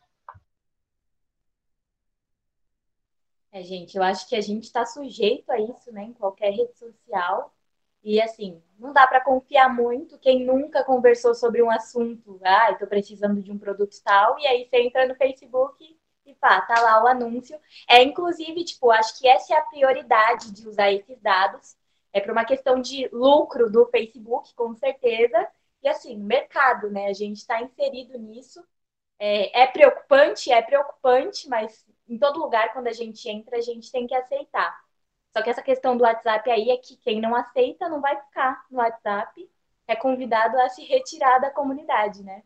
É, 3.53 3.63
gente, 3.63 3.97
eu 3.97 4.03
acho 4.03 4.27
que 4.27 4.35
a 4.35 4.41
gente 4.41 4.65
está 4.65 4.87
sujeito 4.87 5.51
a 5.51 5.61
isso, 5.61 5.93
né, 5.93 6.05
em 6.05 6.13
qualquer 6.15 6.51
rede 6.51 6.75
social. 6.77 7.55
E 8.03 8.21
assim, 8.21 8.63
não 8.79 8.93
dá 8.93 9.07
para 9.07 9.21
confiar 9.21 9.73
muito. 9.73 10.19
Quem 10.19 10.45
nunca 10.45 10.83
conversou 10.83 11.35
sobre 11.35 11.63
um 11.63 11.71
assunto, 11.71 12.41
ah, 12.43 12.73
estou 12.73 12.89
precisando 12.89 13.43
de 13.43 13.53
um 13.53 13.59
produto 13.59 13.95
tal, 14.03 14.39
e 14.39 14.47
aí 14.47 14.67
você 14.67 14.79
entra 14.79 15.07
no 15.07 15.15
Facebook 15.15 15.97
e 16.27 16.35
pá, 16.35 16.61
tá 16.63 16.81
lá 16.81 17.03
o 17.03 17.07
anúncio. 17.07 17.59
É, 17.89 18.03
inclusive, 18.03 18.65
tipo, 18.65 18.91
acho 18.91 19.19
que 19.19 19.29
essa 19.29 19.55
é 19.55 19.57
a 19.59 19.63
prioridade 19.63 20.53
de 20.53 20.67
usar 20.69 20.91
esses 20.93 21.21
dados. 21.21 21.77
É 22.13 22.21
para 22.21 22.33
uma 22.33 22.45
questão 22.45 22.81
de 22.81 23.09
lucro 23.13 23.71
do 23.71 23.87
Facebook, 23.87 24.55
com 24.55 24.75
certeza. 24.75 25.49
E 25.83 25.89
assim, 25.89 26.17
mercado, 26.17 26.91
né? 26.91 27.07
A 27.09 27.13
gente 27.13 27.39
está 27.39 27.61
inserido 27.61 28.19
nisso. 28.19 28.65
É, 29.19 29.63
é 29.63 29.67
preocupante, 29.67 30.53
é 30.53 30.63
preocupante, 30.63 31.49
mas 31.49 31.85
em 32.09 32.19
todo 32.19 32.41
lugar, 32.41 32.73
quando 32.73 32.89
a 32.89 32.93
gente 32.93 33.29
entra, 33.29 33.59
a 33.59 33.61
gente 33.61 33.91
tem 33.91 34.07
que 34.07 34.15
aceitar. 34.15 34.83
Só 35.37 35.43
que 35.43 35.51
essa 35.51 35.63
questão 35.63 35.97
do 35.97 36.05
WhatsApp 36.05 36.49
aí 36.51 36.71
é 36.71 36.77
que 36.77 36.97
quem 36.97 37.21
não 37.21 37.35
aceita 37.35 37.89
não 37.89 38.01
vai 38.01 38.17
ficar 38.23 38.65
no 38.71 38.79
WhatsApp, 38.79 39.51
é 39.87 39.97
convidado 39.97 40.59
a 40.61 40.69
se 40.69 40.85
retirar 40.85 41.39
da 41.41 41.51
comunidade, 41.51 42.23
né? 42.23 42.43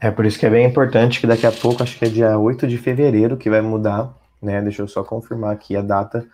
É 0.00 0.10
por 0.10 0.24
isso 0.24 0.38
que 0.38 0.46
é 0.46 0.50
bem 0.50 0.64
importante 0.66 1.20
que 1.20 1.26
daqui 1.26 1.46
a 1.46 1.52
pouco, 1.52 1.82
acho 1.82 1.98
que 1.98 2.04
é 2.04 2.08
dia 2.08 2.38
8 2.38 2.66
de 2.68 2.78
fevereiro 2.78 3.36
que 3.36 3.50
vai 3.50 3.60
mudar, 3.60 4.14
né? 4.40 4.62
Deixa 4.62 4.82
eu 4.82 4.88
só 4.88 5.02
confirmar 5.02 5.52
aqui 5.52 5.76
a 5.76 5.82
data, 5.82 6.26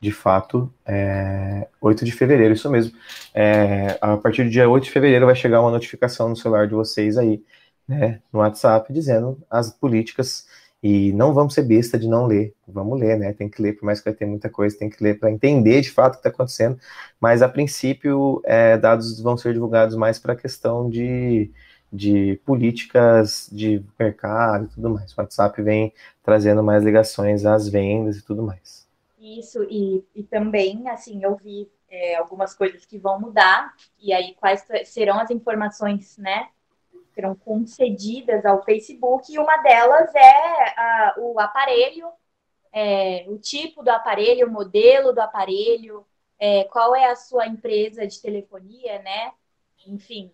de 0.00 0.10
fato, 0.10 0.72
é 0.84 1.68
8 1.80 2.04
de 2.04 2.10
fevereiro, 2.10 2.54
isso 2.54 2.68
mesmo. 2.68 2.92
É, 3.32 3.96
a 4.00 4.16
partir 4.16 4.42
do 4.44 4.50
dia 4.50 4.68
8 4.68 4.84
de 4.84 4.90
fevereiro 4.90 5.26
vai 5.26 5.36
chegar 5.36 5.60
uma 5.60 5.70
notificação 5.70 6.28
no 6.28 6.36
celular 6.36 6.66
de 6.66 6.74
vocês 6.74 7.16
aí, 7.16 7.40
né? 7.86 8.20
No 8.32 8.40
WhatsApp, 8.40 8.92
dizendo 8.92 9.38
as 9.48 9.70
políticas. 9.70 10.46
E 10.82 11.12
não 11.12 11.32
vamos 11.32 11.54
ser 11.54 11.62
besta 11.62 11.96
de 11.96 12.08
não 12.08 12.26
ler, 12.26 12.52
vamos 12.66 12.98
ler, 12.98 13.16
né? 13.16 13.32
Tem 13.32 13.48
que 13.48 13.62
ler, 13.62 13.74
por 13.74 13.86
mais 13.86 14.00
que 14.00 14.06
vai 14.06 14.14
ter 14.14 14.26
muita 14.26 14.50
coisa, 14.50 14.76
tem 14.76 14.90
que 14.90 15.02
ler 15.02 15.16
para 15.16 15.30
entender 15.30 15.80
de 15.80 15.90
fato 15.92 16.14
o 16.14 16.16
que 16.20 16.26
está 16.26 16.30
acontecendo. 16.30 16.76
Mas 17.20 17.40
a 17.40 17.48
princípio, 17.48 18.42
é, 18.44 18.76
dados 18.76 19.20
vão 19.20 19.36
ser 19.36 19.52
divulgados 19.52 19.94
mais 19.94 20.18
para 20.18 20.32
a 20.32 20.36
questão 20.36 20.90
de 20.90 21.52
de 21.92 22.40
políticas 22.44 23.48
de 23.52 23.84
mercado 23.98 24.64
e 24.64 24.68
tudo 24.68 24.90
mais. 24.90 25.12
O 25.12 25.20
WhatsApp 25.20 25.60
vem 25.60 25.92
trazendo 26.22 26.62
mais 26.62 26.82
ligações 26.82 27.44
às 27.44 27.68
vendas 27.68 28.16
e 28.16 28.22
tudo 28.22 28.42
mais. 28.42 28.88
Isso, 29.20 29.62
e, 29.64 30.04
e 30.14 30.22
também, 30.22 30.88
assim, 30.88 31.22
eu 31.22 31.36
vi 31.36 31.70
é, 31.88 32.16
algumas 32.16 32.54
coisas 32.54 32.84
que 32.86 32.98
vão 32.98 33.20
mudar, 33.20 33.74
e 34.00 34.12
aí 34.12 34.34
quais 34.34 34.66
serão 34.86 35.20
as 35.20 35.30
informações, 35.30 36.16
né, 36.16 36.48
serão 37.14 37.34
concedidas 37.34 38.44
ao 38.46 38.64
Facebook, 38.64 39.32
e 39.32 39.38
uma 39.38 39.58
delas 39.58 40.12
é 40.14 40.80
a, 40.80 41.14
o 41.18 41.38
aparelho, 41.38 42.08
é, 42.72 43.26
o 43.28 43.36
tipo 43.38 43.82
do 43.82 43.90
aparelho, 43.90 44.48
o 44.48 44.50
modelo 44.50 45.12
do 45.12 45.20
aparelho, 45.20 46.04
é, 46.38 46.64
qual 46.64 46.96
é 46.96 47.10
a 47.10 47.14
sua 47.14 47.46
empresa 47.46 48.06
de 48.06 48.20
telefonia, 48.20 49.00
né? 49.02 49.32
Enfim, 49.86 50.32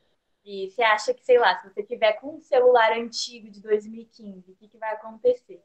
e 0.51 0.71
você 0.71 0.83
acha 0.83 1.13
que, 1.13 1.23
sei 1.23 1.39
lá, 1.39 1.59
se 1.59 1.69
você 1.69 1.83
tiver 1.83 2.15
com 2.15 2.37
um 2.37 2.41
celular 2.41 2.93
antigo 2.93 3.51
de 3.51 3.61
2015, 3.61 4.51
o 4.51 4.55
que, 4.55 4.67
que 4.67 4.79
vai 4.79 4.95
acontecer? 4.95 5.61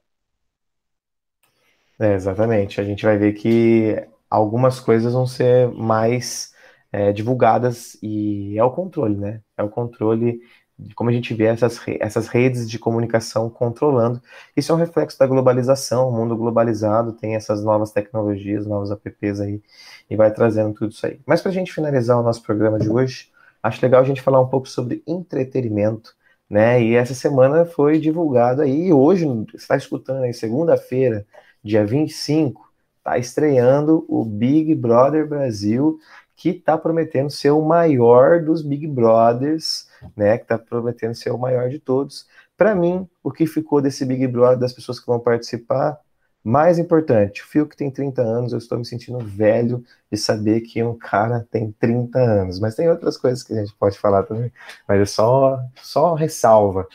É, 1.98 2.14
exatamente. 2.16 2.82
A 2.82 2.84
gente 2.84 3.06
vai 3.06 3.18
ver 3.18 3.32
que 3.32 3.96
algumas 4.30 4.82
coisas 4.82 5.14
vão 5.14 5.26
ser 5.26 5.70
mais 5.70 6.54
é, 6.92 7.14
divulgadas 7.14 7.98
e 8.04 8.58
é 8.58 8.64
o 8.66 8.72
controle, 8.72 9.16
né? 9.16 9.42
É 9.58 9.64
o 9.64 9.70
controle 9.70 10.42
de 10.78 10.94
como 10.96 11.10
a 11.10 11.14
gente 11.14 11.34
vê 11.34 11.46
essas, 11.46 11.80
essas 12.02 12.28
redes 12.28 12.70
de 12.70 12.78
comunicação 12.78 13.50
controlando. 13.50 14.22
Isso 14.58 14.74
é 14.74 14.76
um 14.76 14.78
reflexo 14.78 15.18
da 15.18 15.26
globalização, 15.26 16.10
o 16.10 16.12
mundo 16.12 16.36
globalizado 16.36 17.14
tem 17.14 17.36
essas 17.36 17.64
novas 17.64 17.94
tecnologias, 17.94 18.68
novos 18.68 18.92
apps 18.92 19.40
aí, 19.40 19.62
e 20.10 20.16
vai 20.18 20.34
trazendo 20.34 20.74
tudo 20.74 20.92
isso 20.92 21.06
aí. 21.06 21.22
Mas 21.26 21.42
para 21.42 21.52
a 21.52 21.54
gente 21.54 21.72
finalizar 21.72 22.20
o 22.20 22.24
nosso 22.24 22.44
programa 22.44 22.78
de 22.80 22.90
hoje, 22.90 23.32
acho 23.64 23.82
legal 23.82 24.02
a 24.02 24.06
gente 24.06 24.22
falar 24.22 24.42
um 24.42 24.48
pouco 24.50 24.68
sobre 24.68 25.02
entretenimento, 25.08 26.14
né? 26.50 26.84
E 26.84 26.96
essa 26.96 27.14
semana 27.16 27.66
foi 27.66 27.98
divulgado 28.00 28.62
aí, 28.62 28.88
e 28.88 28.94
hoje, 28.94 29.26
você 29.26 29.58
está 29.58 29.78
escutando 29.78 30.24
aí, 30.24 30.34
segunda-feira, 30.34 31.26
dia 31.64 31.86
25, 31.86 32.70
está 32.98 33.18
estreando 33.18 34.06
o 34.10 34.26
Big 34.26 34.76
Brother 34.76 35.28
Brasil, 35.28 35.98
que 36.36 36.50
está 36.50 36.78
prometendo 36.78 37.30
ser 37.30 37.52
o 37.52 37.62
maior 37.62 38.44
dos 38.44 38.62
Big 38.62 38.86
Brothers, 38.88 39.88
né? 40.16 40.38
Que 40.38 40.44
está 40.44 40.58
prometendo 40.58 41.16
ser 41.16 41.32
o 41.32 41.38
maior 41.38 41.70
de 41.70 41.80
todos. 41.80 42.28
Para 42.58 42.76
mim, 42.76 43.08
o 43.24 43.32
que 43.32 43.48
ficou 43.48 43.82
desse 43.82 44.06
Big 44.06 44.28
Brother, 44.28 44.60
das 44.60 44.74
pessoas 44.74 45.00
que 45.00 45.08
vão 45.08 45.20
participar, 45.20 46.00
mais 46.44 46.78
importante, 46.78 47.42
o 47.42 47.46
Fio 47.46 47.68
que 47.68 47.78
tem 47.78 47.90
30 47.90 48.22
anos, 48.22 48.52
eu 48.52 48.58
estou 48.58 48.78
me 48.78 48.86
sentindo 48.86 49.20
velho 49.20 49.84
de 50.12 50.18
saber 50.18 50.62
que 50.62 50.84
um 50.84 50.98
cara 50.98 51.48
tem 51.50 51.72
30 51.80 52.20
anos. 52.20 52.60
Mas 52.60 52.76
tem 52.76 52.90
outras 52.90 53.18
coisas 53.18 53.44
que 53.44 53.54
a 53.54 53.64
gente 53.64 53.74
pode 53.76 53.98
falar 53.98 54.24
também. 54.24 54.52
Mas 54.88 55.00
é 55.00 55.06
só, 55.06 55.60
só 55.82 56.14
ressalva. 56.14 56.88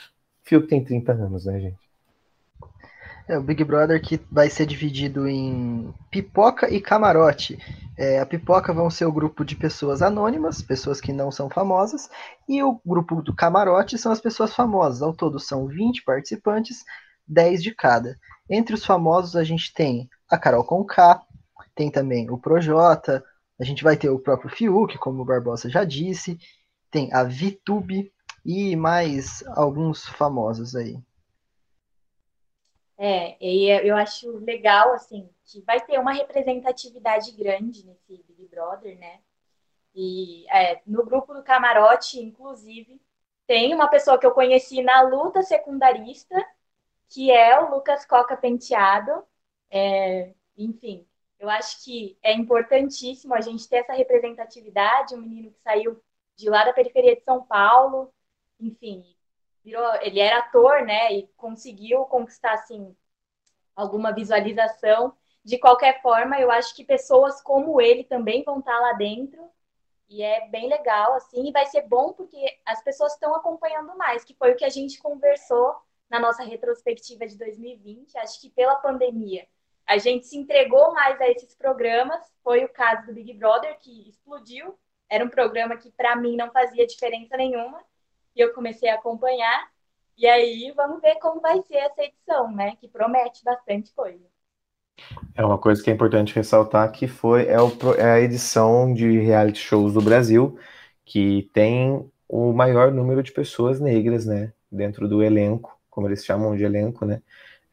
Fio 0.45 0.61
que 0.63 0.69
tem 0.69 0.85
30 0.85 1.13
anos, 1.13 1.47
né, 1.47 1.61
gente? 1.61 1.89
É, 3.29 3.39
o 3.39 3.43
Big 3.43 3.63
Brother 3.63 4.01
que 4.01 4.19
vai 4.31 4.49
ser 4.49 4.65
dividido 4.65 5.29
em 5.29 5.93
pipoca 6.11 6.73
e 6.73 6.81
camarote. 6.81 7.59
É, 7.97 8.21
a 8.21 8.27
pipoca 8.27 8.73
vão 8.73 8.89
ser 8.89 9.05
o 9.05 9.13
grupo 9.13 9.45
de 9.45 9.55
pessoas 9.55 10.01
anônimas, 10.01 10.63
pessoas 10.63 10.99
que 10.99 11.13
não 11.13 11.31
são 11.31 11.51
famosas, 11.51 12.09
e 12.49 12.63
o 12.63 12.81
grupo 12.87 13.21
do 13.21 13.35
camarote 13.35 13.99
são 13.99 14.11
as 14.11 14.21
pessoas 14.21 14.55
famosas. 14.55 15.03
Ao 15.03 15.13
todo 15.13 15.39
são 15.39 15.67
20 15.67 16.05
participantes, 16.05 16.85
10 17.29 17.63
de 17.63 17.75
cada. 17.75 18.17
Entre 18.49 18.75
os 18.75 18.85
famosos 18.85 19.37
a 19.37 19.45
gente 19.45 19.73
tem 19.73 20.09
a 20.29 20.39
Carol 20.39 20.65
Conká, 20.65 21.23
tem 21.75 21.91
também 21.91 22.29
o 22.31 22.39
Projota, 22.39 23.25
a 23.59 23.65
gente 23.65 23.85
vai 23.85 23.97
ter 23.97 24.09
o 24.09 24.19
próprio 24.19 24.51
Fiuk, 24.51 24.99
como 24.99 25.23
o 25.23 25.25
Barbosa 25.25 25.69
já 25.69 25.85
disse, 25.85 26.39
tem 26.91 27.13
a 27.13 27.23
Vitube 27.23 28.13
e 28.45 28.75
mais 28.75 29.45
alguns 29.49 30.07
famosos 30.07 30.75
aí. 30.75 30.99
É, 32.97 33.37
e 33.41 33.71
eu 33.89 33.97
acho 33.97 34.39
legal, 34.39 34.93
assim, 34.93 35.31
que 35.45 35.61
vai 35.63 35.81
ter 35.81 36.01
uma 36.01 36.13
representatividade 36.13 37.31
grande 37.33 37.87
nesse 37.87 38.25
Big 38.27 38.49
Brother, 38.49 38.99
né? 38.99 39.21
E 39.95 40.45
é, 40.51 40.81
no 40.85 41.05
grupo 41.05 41.33
do 41.33 41.45
camarote, 41.45 42.21
inclusive, 42.21 43.01
tem 43.47 43.73
uma 43.73 43.89
pessoa 43.89 44.19
que 44.19 44.27
eu 44.27 44.33
conheci 44.33 44.83
na 44.83 45.03
luta 45.03 45.43
secundarista, 45.43 46.35
que 47.09 47.31
é 47.31 47.61
o 47.61 47.71
Lucas 47.71 48.05
Coca 48.05 48.37
Penteado. 48.37 49.25
É, 49.71 50.35
enfim, 50.57 51.07
eu 51.39 51.49
acho 51.49 51.85
que 51.85 52.19
é 52.23 52.33
importantíssimo 52.33 53.35
a 53.35 53.41
gente 53.41 53.69
ter 53.69 53.79
essa 53.79 53.93
representatividade, 53.93 55.15
um 55.15 55.21
menino 55.21 55.51
que 55.53 55.61
saiu 55.61 56.03
de 56.37 56.49
lá 56.49 56.65
da 56.65 56.73
periferia 56.73 57.17
de 57.17 57.23
São 57.23 57.45
Paulo, 57.45 58.13
enfim, 58.61 59.05
virou, 59.65 59.95
ele 60.03 60.21
era 60.21 60.39
ator, 60.39 60.83
né, 60.85 61.13
e 61.13 61.29
conseguiu 61.37 62.05
conquistar 62.05 62.53
assim 62.55 62.97
alguma 63.75 64.13
visualização. 64.13 65.17
De 65.45 65.59
qualquer 65.59 66.03
forma, 66.03 66.39
eu 66.41 66.51
acho 66.51 66.75
que 66.75 66.85
pessoas 66.85 67.41
como 67.43 67.81
ele 67.81 68.05
também 68.05 68.43
vão 68.43 68.59
estar 68.59 68.79
lá 68.81 68.93
dentro. 68.95 69.49
E 70.09 70.23
é 70.23 70.49
bem 70.49 70.69
legal, 70.69 71.15
assim, 71.15 71.49
e 71.49 71.53
vai 71.53 71.67
ser 71.67 71.83
bom 71.83 72.13
porque 72.15 72.59
as 72.65 72.83
pessoas 72.83 73.13
estão 73.13 73.35
acompanhando 73.35 73.97
mais, 73.97 74.25
que 74.25 74.35
foi 74.35 74.53
o 74.53 74.57
que 74.57 74.65
a 74.65 74.71
gente 74.71 74.99
conversou 74.99 75.77
na 76.11 76.19
nossa 76.19 76.43
retrospectiva 76.43 77.27
de 77.27 77.37
2020, 77.37 78.17
acho 78.19 78.41
que 78.41 78.51
pela 78.51 78.77
pandemia, 78.77 79.47
a 79.89 79.97
gente 79.97 80.27
se 80.27 80.37
entregou 80.37 80.93
mais 80.93 81.19
a 81.19 81.29
esses 81.31 81.55
programas. 81.55 82.21
Foi 82.45 82.63
o 82.63 82.69
caso 82.69 83.07
do 83.07 83.15
Big 83.15 83.33
Brother, 83.33 83.79
que 83.79 84.11
explodiu. 84.11 84.79
Era 85.09 85.25
um 85.25 85.31
programa 85.31 85.79
que, 85.79 85.91
para 85.91 86.15
mim, 86.15 86.37
não 86.37 86.51
fazia 86.51 86.87
diferença 86.87 87.35
nenhuma. 87.39 87.81
E 88.37 88.41
eu 88.41 88.53
comecei 88.53 88.91
a 88.91 88.97
acompanhar. 88.97 89.67
E 90.17 90.27
aí, 90.27 90.71
vamos 90.77 91.01
ver 91.01 91.15
como 91.17 91.41
vai 91.41 91.63
ser 91.63 91.77
essa 91.77 92.03
edição, 92.03 92.53
né? 92.55 92.77
Que 92.77 92.87
promete 92.87 93.43
bastante 93.43 93.91
coisa. 93.95 94.23
É 95.35 95.43
uma 95.43 95.57
coisa 95.57 95.83
que 95.83 95.91
é 95.91 95.95
importante 95.95 96.35
ressaltar 96.35 96.93
que 96.93 97.07
foi 97.07 97.47
é, 97.47 97.59
o, 97.59 97.71
é 97.97 98.13
a 98.13 98.21
edição 98.21 98.93
de 98.93 99.19
reality 99.21 99.61
shows 99.61 99.95
do 99.95 100.03
Brasil 100.03 100.59
que 101.05 101.49
tem 101.55 102.11
o 102.29 102.53
maior 102.53 102.93
número 102.93 103.23
de 103.23 103.33
pessoas 103.33 103.81
negras, 103.81 104.27
né, 104.27 104.53
dentro 104.71 105.09
do 105.09 105.23
elenco 105.23 105.78
como 105.99 106.07
eles 106.07 106.25
chamam 106.25 106.57
de 106.57 106.63
elenco, 106.63 107.05
né? 107.05 107.21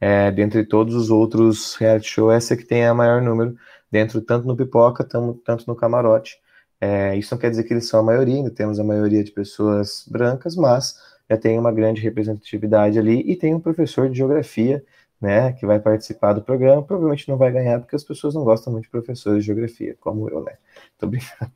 É, 0.00 0.32
dentre 0.32 0.64
todos 0.64 0.96
os 0.96 1.10
outros 1.10 1.76
reality 1.76 2.08
shows, 2.08 2.34
essa 2.34 2.56
que 2.56 2.64
tem 2.64 2.84
a 2.84 2.92
maior 2.92 3.22
número, 3.22 3.56
dentro 3.88 4.20
tanto 4.20 4.48
no 4.48 4.56
Pipoca, 4.56 5.04
tamo, 5.04 5.34
tanto 5.44 5.64
no 5.68 5.76
Camarote. 5.76 6.40
É, 6.80 7.16
isso 7.16 7.32
não 7.32 7.40
quer 7.40 7.50
dizer 7.50 7.62
que 7.62 7.72
eles 7.72 7.88
são 7.88 8.00
a 8.00 8.02
maioria, 8.02 8.34
ainda 8.34 8.50
temos 8.50 8.80
a 8.80 8.84
maioria 8.84 9.22
de 9.22 9.30
pessoas 9.30 10.04
brancas, 10.10 10.56
mas 10.56 10.96
já 11.30 11.36
tem 11.36 11.56
uma 11.56 11.70
grande 11.70 12.00
representatividade 12.00 12.98
ali 12.98 13.20
e 13.30 13.36
tem 13.36 13.54
um 13.54 13.60
professor 13.60 14.10
de 14.10 14.18
geografia, 14.18 14.84
né, 15.20 15.52
que 15.52 15.64
vai 15.64 15.78
participar 15.78 16.32
do 16.32 16.42
programa, 16.42 16.82
provavelmente 16.82 17.28
não 17.28 17.36
vai 17.36 17.52
ganhar 17.52 17.78
porque 17.78 17.94
as 17.94 18.02
pessoas 18.02 18.34
não 18.34 18.42
gostam 18.42 18.72
muito 18.72 18.86
de 18.86 18.90
professores 18.90 19.44
de 19.44 19.46
geografia, 19.46 19.96
como 20.00 20.28
eu, 20.28 20.42
né? 20.42 20.54
Tô 20.98 21.06
brincando. 21.06 21.52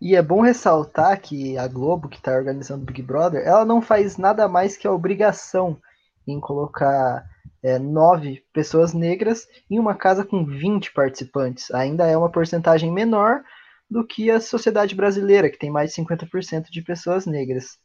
E 0.05 0.17
é 0.17 0.21
bom 0.21 0.41
ressaltar 0.41 1.21
que 1.21 1.57
a 1.57 1.69
Globo, 1.69 2.09
que 2.09 2.17
está 2.17 2.33
organizando 2.33 2.83
o 2.83 2.85
Big 2.85 3.01
Brother, 3.01 3.47
ela 3.47 3.65
não 3.65 3.81
faz 3.81 4.17
nada 4.17 4.49
mais 4.49 4.77
que 4.77 4.85
a 4.85 4.91
obrigação 4.91 5.81
em 6.27 6.41
colocar 6.41 7.25
é, 7.63 7.79
nove 7.79 8.45
pessoas 8.53 8.93
negras 8.93 9.47
em 9.71 9.79
uma 9.79 9.95
casa 9.95 10.25
com 10.25 10.45
20 10.45 10.93
participantes. 10.93 11.71
Ainda 11.71 12.05
é 12.05 12.17
uma 12.17 12.33
porcentagem 12.33 12.91
menor 12.91 13.45
do 13.89 14.05
que 14.05 14.29
a 14.29 14.41
sociedade 14.41 14.93
brasileira, 14.97 15.49
que 15.49 15.57
tem 15.57 15.71
mais 15.71 15.95
de 15.95 16.03
50% 16.03 16.69
de 16.69 16.83
pessoas 16.83 17.25
negras. 17.25 17.79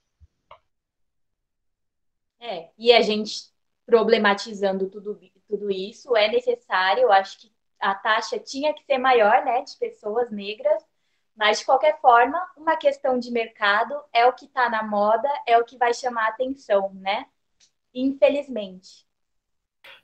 É, 2.40 2.72
e 2.80 2.92
a 2.94 3.02
gente 3.04 3.52
problematizando 3.86 4.90
tudo, 4.90 5.20
tudo 5.48 5.70
isso, 5.70 6.16
é 6.16 6.32
necessário, 6.32 7.04
eu 7.04 7.12
acho 7.12 7.42
que 7.42 7.52
a 7.80 7.94
taxa 7.94 8.40
tinha 8.40 8.74
que 8.74 8.84
ser 8.86 8.98
maior, 8.98 9.46
né, 9.46 9.62
de 9.62 9.78
pessoas 9.78 10.32
negras, 10.32 10.84
mas, 11.38 11.60
de 11.60 11.66
qualquer 11.66 12.00
forma, 12.02 12.40
uma 12.58 12.76
questão 12.76 13.20
de 13.20 13.32
mercado 13.32 13.96
é 14.12 14.26
o 14.26 14.34
que 14.34 14.46
está 14.46 14.70
na 14.70 14.84
moda, 14.84 15.30
é 15.46 15.58
o 15.58 15.64
que 15.64 15.78
vai 15.78 15.94
chamar 15.94 16.28
atenção, 16.30 16.92
né? 16.96 17.26
Infelizmente. 17.94 19.06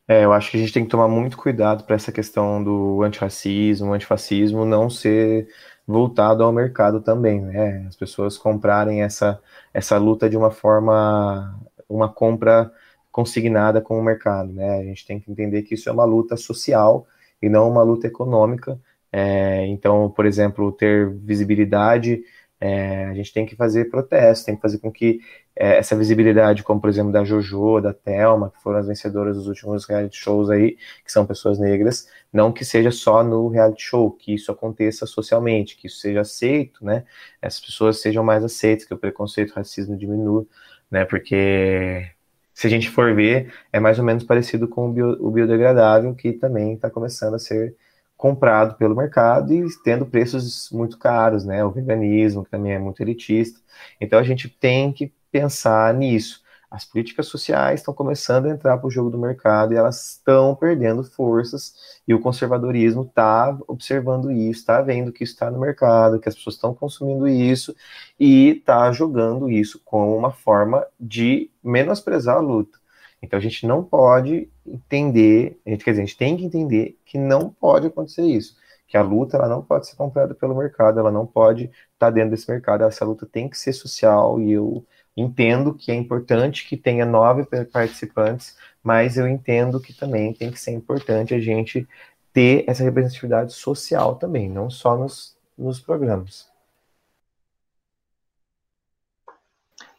É, 0.07 0.25
eu 0.25 0.33
acho 0.33 0.51
que 0.51 0.57
a 0.57 0.59
gente 0.59 0.73
tem 0.73 0.83
que 0.83 0.89
tomar 0.91 1.07
muito 1.07 1.37
cuidado 1.37 1.85
para 1.85 1.95
essa 1.95 2.11
questão 2.11 2.63
do 2.63 3.01
antirracismo, 3.03 3.93
antifascismo 3.93 4.65
não 4.65 4.89
ser 4.89 5.47
voltado 5.87 6.43
ao 6.43 6.51
mercado 6.51 7.01
também, 7.01 7.41
né? 7.41 7.85
As 7.87 7.95
pessoas 7.95 8.37
comprarem 8.37 9.01
essa, 9.01 9.41
essa 9.73 9.97
luta 9.97 10.29
de 10.29 10.37
uma 10.37 10.51
forma, 10.51 11.57
uma 11.89 12.09
compra 12.13 12.71
consignada 13.11 13.81
com 13.81 13.97
o 13.97 14.03
mercado, 14.03 14.51
né? 14.51 14.79
A 14.79 14.83
gente 14.83 15.05
tem 15.05 15.19
que 15.19 15.31
entender 15.31 15.63
que 15.63 15.73
isso 15.75 15.89
é 15.89 15.91
uma 15.91 16.05
luta 16.05 16.35
social 16.37 17.07
e 17.41 17.49
não 17.49 17.69
uma 17.69 17.83
luta 17.83 18.07
econômica 18.07 18.79
é, 19.13 19.67
então, 19.67 20.11
por 20.11 20.25
exemplo, 20.25 20.71
ter 20.73 21.09
visibilidade 21.11 22.23
É, 22.65 23.07
a 23.07 23.13
gente 23.13 23.33
tem 23.33 23.45
que 23.45 23.55
fazer 23.57 23.89
protesto, 23.91 24.45
tem 24.45 24.55
que 24.55 24.61
fazer 24.61 24.79
com 24.79 24.91
que 24.91 25.19
é, 25.55 25.77
essa 25.79 25.97
visibilidade, 25.97 26.63
como 26.63 26.79
por 26.81 26.89
exemplo 26.89 27.11
da 27.11 27.23
Jojo, 27.25 27.81
da 27.81 27.93
Thelma, 27.93 28.51
que 28.51 28.61
foram 28.63 28.79
as 28.79 28.87
vencedoras 28.87 29.35
dos 29.37 29.47
últimos 29.47 29.85
reality 29.85 30.17
shows 30.17 30.49
aí, 30.49 30.77
que 31.05 31.11
são 31.11 31.25
pessoas 31.25 31.59
negras, 31.59 32.07
não 32.31 32.53
que 32.53 32.63
seja 32.65 32.89
só 32.91 33.23
no 33.23 33.49
reality 33.49 33.83
show, 33.83 34.11
que 34.11 34.33
isso 34.33 34.51
aconteça 34.51 35.05
socialmente, 35.05 35.75
que 35.77 35.87
isso 35.87 35.99
seja 35.99 36.21
aceito, 36.21 36.85
né? 36.85 37.03
Essas 37.41 37.59
pessoas 37.61 38.01
sejam 38.01 38.23
mais 38.23 38.43
aceitas, 38.45 38.85
que 38.85 38.93
o 38.93 38.97
preconceito, 38.97 39.51
o 39.51 39.55
racismo 39.55 39.97
diminua, 39.97 40.45
né? 40.89 41.05
Porque 41.05 42.09
se 42.53 42.67
a 42.67 42.69
gente 42.69 42.89
for 42.89 43.13
ver, 43.15 43.53
é 43.73 43.79
mais 43.79 43.99
ou 43.99 44.05
menos 44.05 44.23
parecido 44.23 44.67
com 44.69 44.89
o, 44.89 44.93
bio, 44.93 45.07
o 45.25 45.31
biodegradável, 45.31 46.15
que 46.15 46.33
também 46.33 46.75
está 46.75 46.89
começando 46.89 47.35
a 47.35 47.39
ser 47.39 47.75
comprado 48.17 48.75
pelo 48.75 48.95
mercado 48.95 49.53
e 49.53 49.65
tendo 49.83 50.05
preços 50.05 50.69
muito 50.71 50.97
caros, 50.97 51.43
né? 51.45 51.63
O 51.65 51.71
veganismo, 51.71 52.43
que 52.43 52.51
também 52.51 52.73
é 52.73 52.79
muito 52.79 53.01
elitista. 53.01 53.59
Então 53.99 54.19
a 54.19 54.23
gente 54.23 54.49
tem 54.49 54.91
que 54.93 55.13
pensar 55.31 55.93
nisso. 55.93 56.43
As 56.73 56.85
políticas 56.85 57.27
sociais 57.27 57.81
estão 57.81 57.93
começando 57.93 58.47
a 58.47 58.49
entrar 58.49 58.77
para 58.79 58.87
o 58.87 58.91
jogo 58.91 59.11
do 59.11 59.17
mercado 59.19 59.73
e 59.73 59.77
elas 59.77 60.13
estão 60.13 60.55
perdendo 60.55 61.03
forças, 61.03 61.73
e 62.07 62.15
o 62.15 62.19
conservadorismo 62.19 63.03
está 63.03 63.55
observando 63.67 64.31
isso, 64.31 64.61
está 64.61 64.81
vendo 64.81 65.11
que 65.11 65.23
isso 65.23 65.33
está 65.33 65.51
no 65.51 65.59
mercado, 65.59 66.19
que 66.19 66.27
as 66.27 66.33
pessoas 66.35 66.55
estão 66.55 66.73
consumindo 66.73 67.27
isso 67.27 67.75
e 68.19 68.49
está 68.57 68.91
jogando 68.91 69.51
isso 69.51 69.79
como 69.85 70.17
uma 70.17 70.31
forma 70.31 70.83
de 70.99 71.51
menosprezar 71.63 72.37
a 72.37 72.39
luta. 72.39 72.82
Então 73.23 73.39
a 73.39 73.41
gente 73.41 73.65
não 73.65 73.81
pode 73.81 74.49
entender, 74.67 75.57
a 75.65 75.69
gente, 75.69 75.85
quer 75.85 75.91
dizer, 75.91 76.03
a 76.03 76.05
gente 76.05 76.17
tem 76.17 76.35
que 76.35 76.43
entender 76.45 76.99
que 77.05 77.17
não 77.17 77.49
pode 77.49 77.87
acontecer 77.87 78.23
isso, 78.23 78.57
que 78.85 78.97
a 78.97 79.01
luta 79.01 79.37
ela 79.37 79.47
não 79.47 79.61
pode 79.61 79.87
ser 79.87 79.95
comprada 79.95 80.35
pelo 80.35 80.53
mercado, 80.53 80.99
ela 80.99 81.09
não 81.09 81.25
pode 81.25 81.63
estar 81.63 82.07
tá 82.07 82.09
dentro 82.09 82.31
desse 82.31 82.51
mercado, 82.51 82.83
essa 82.83 83.05
luta 83.05 83.25
tem 83.25 83.47
que 83.49 83.57
ser 83.57 83.71
social 83.71 84.41
e 84.41 84.51
eu 84.51 84.85
entendo 85.15 85.73
que 85.73 85.89
é 85.89 85.95
importante 85.95 86.67
que 86.67 86.75
tenha 86.75 87.05
nove 87.05 87.45
participantes, 87.71 88.57
mas 88.83 89.15
eu 89.15 89.25
entendo 89.25 89.79
que 89.79 89.93
também 89.93 90.33
tem 90.33 90.51
que 90.51 90.59
ser 90.59 90.71
importante 90.71 91.33
a 91.33 91.39
gente 91.39 91.87
ter 92.33 92.65
essa 92.67 92.83
representatividade 92.83 93.53
social 93.53 94.15
também, 94.15 94.49
não 94.49 94.69
só 94.69 94.97
nos, 94.97 95.37
nos 95.57 95.79
programas. 95.79 96.51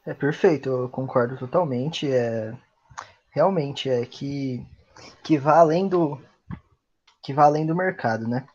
É 0.04 0.12
perfeito, 0.12 0.68
eu 0.68 0.88
concordo 0.90 1.38
totalmente. 1.38 2.12
É, 2.12 2.52
realmente 3.34 3.90
é 3.90 4.06
que, 4.06 4.64
que 5.22 5.36
vá 5.36 5.58
além 5.58 5.88
do 5.88 6.18
que 7.22 7.32
vá 7.32 7.44
além 7.44 7.66
do 7.66 7.74
mercado, 7.74 8.28
né? 8.28 8.46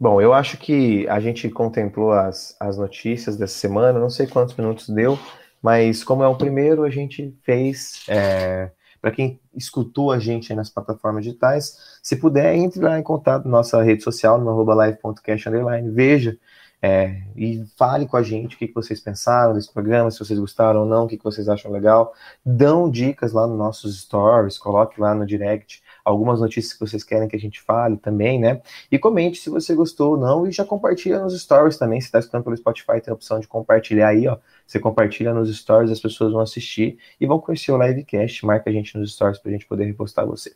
Bom, 0.00 0.20
eu 0.20 0.34
acho 0.34 0.56
que 0.56 1.06
a 1.06 1.20
gente 1.20 1.48
contemplou 1.48 2.12
as, 2.12 2.56
as 2.58 2.76
notícias 2.76 3.36
dessa 3.36 3.56
semana, 3.56 4.00
não 4.00 4.10
sei 4.10 4.26
quantos 4.26 4.56
minutos 4.56 4.88
deu, 4.88 5.16
mas 5.62 6.02
como 6.02 6.24
é 6.24 6.28
o 6.28 6.34
primeiro, 6.34 6.82
a 6.82 6.90
gente 6.90 7.38
fez. 7.44 8.02
É, 8.08 8.72
Para 9.00 9.12
quem 9.12 9.38
escutou 9.54 10.10
a 10.10 10.18
gente 10.18 10.52
nas 10.54 10.70
plataformas 10.70 11.24
digitais, 11.24 12.00
se 12.02 12.16
puder, 12.16 12.56
entre 12.56 12.80
lá 12.80 12.98
em 12.98 13.02
contato 13.02 13.44
na 13.44 13.50
nossa 13.58 13.80
rede 13.80 14.02
social, 14.02 14.40
no 14.40 14.64
live.cast, 14.64 15.48
veja 15.92 16.36
é, 16.84 17.22
e 17.36 17.64
fale 17.76 18.06
com 18.06 18.16
a 18.16 18.22
gente 18.24 18.56
o 18.56 18.58
que, 18.58 18.66
que 18.66 18.74
vocês 18.74 18.98
pensaram 18.98 19.54
desse 19.54 19.72
programa, 19.72 20.10
se 20.10 20.18
vocês 20.18 20.36
gostaram 20.36 20.80
ou 20.80 20.86
não, 20.86 21.04
o 21.04 21.08
que, 21.08 21.16
que 21.16 21.22
vocês 21.22 21.48
acham 21.48 21.70
legal. 21.70 22.12
Dão 22.44 22.90
dicas 22.90 23.32
lá 23.32 23.46
nos 23.46 23.56
nossos 23.56 24.00
stories, 24.00 24.58
coloque 24.58 25.00
lá 25.00 25.14
no 25.14 25.24
direct 25.24 25.80
algumas 26.04 26.40
notícias 26.40 26.72
que 26.72 26.80
vocês 26.80 27.04
querem 27.04 27.28
que 27.28 27.36
a 27.36 27.38
gente 27.38 27.60
fale 27.60 27.96
também, 27.96 28.40
né? 28.40 28.60
E 28.90 28.98
comente 28.98 29.38
se 29.38 29.48
você 29.48 29.76
gostou 29.76 30.12
ou 30.12 30.16
não 30.16 30.44
e 30.44 30.50
já 30.50 30.64
compartilha 30.64 31.20
nos 31.20 31.40
stories 31.40 31.78
também. 31.78 32.00
Se 32.00 32.08
está 32.08 32.18
escutando 32.18 32.42
pelo 32.42 32.56
Spotify, 32.56 33.00
tem 33.00 33.12
a 33.12 33.14
opção 33.14 33.38
de 33.38 33.46
compartilhar 33.46 34.08
aí, 34.08 34.26
ó. 34.26 34.38
Você 34.66 34.80
compartilha 34.80 35.32
nos 35.32 35.56
stories, 35.56 35.90
as 35.92 36.00
pessoas 36.00 36.32
vão 36.32 36.40
assistir 36.40 36.98
e 37.20 37.26
vão 37.26 37.38
conhecer 37.38 37.70
o 37.70 37.80
livecast. 37.80 38.44
Marca 38.44 38.70
a 38.70 38.72
gente 38.72 38.98
nos 38.98 39.12
stories 39.12 39.38
para 39.38 39.50
a 39.50 39.52
gente 39.52 39.66
poder 39.66 39.84
repostar 39.84 40.26
você. 40.26 40.52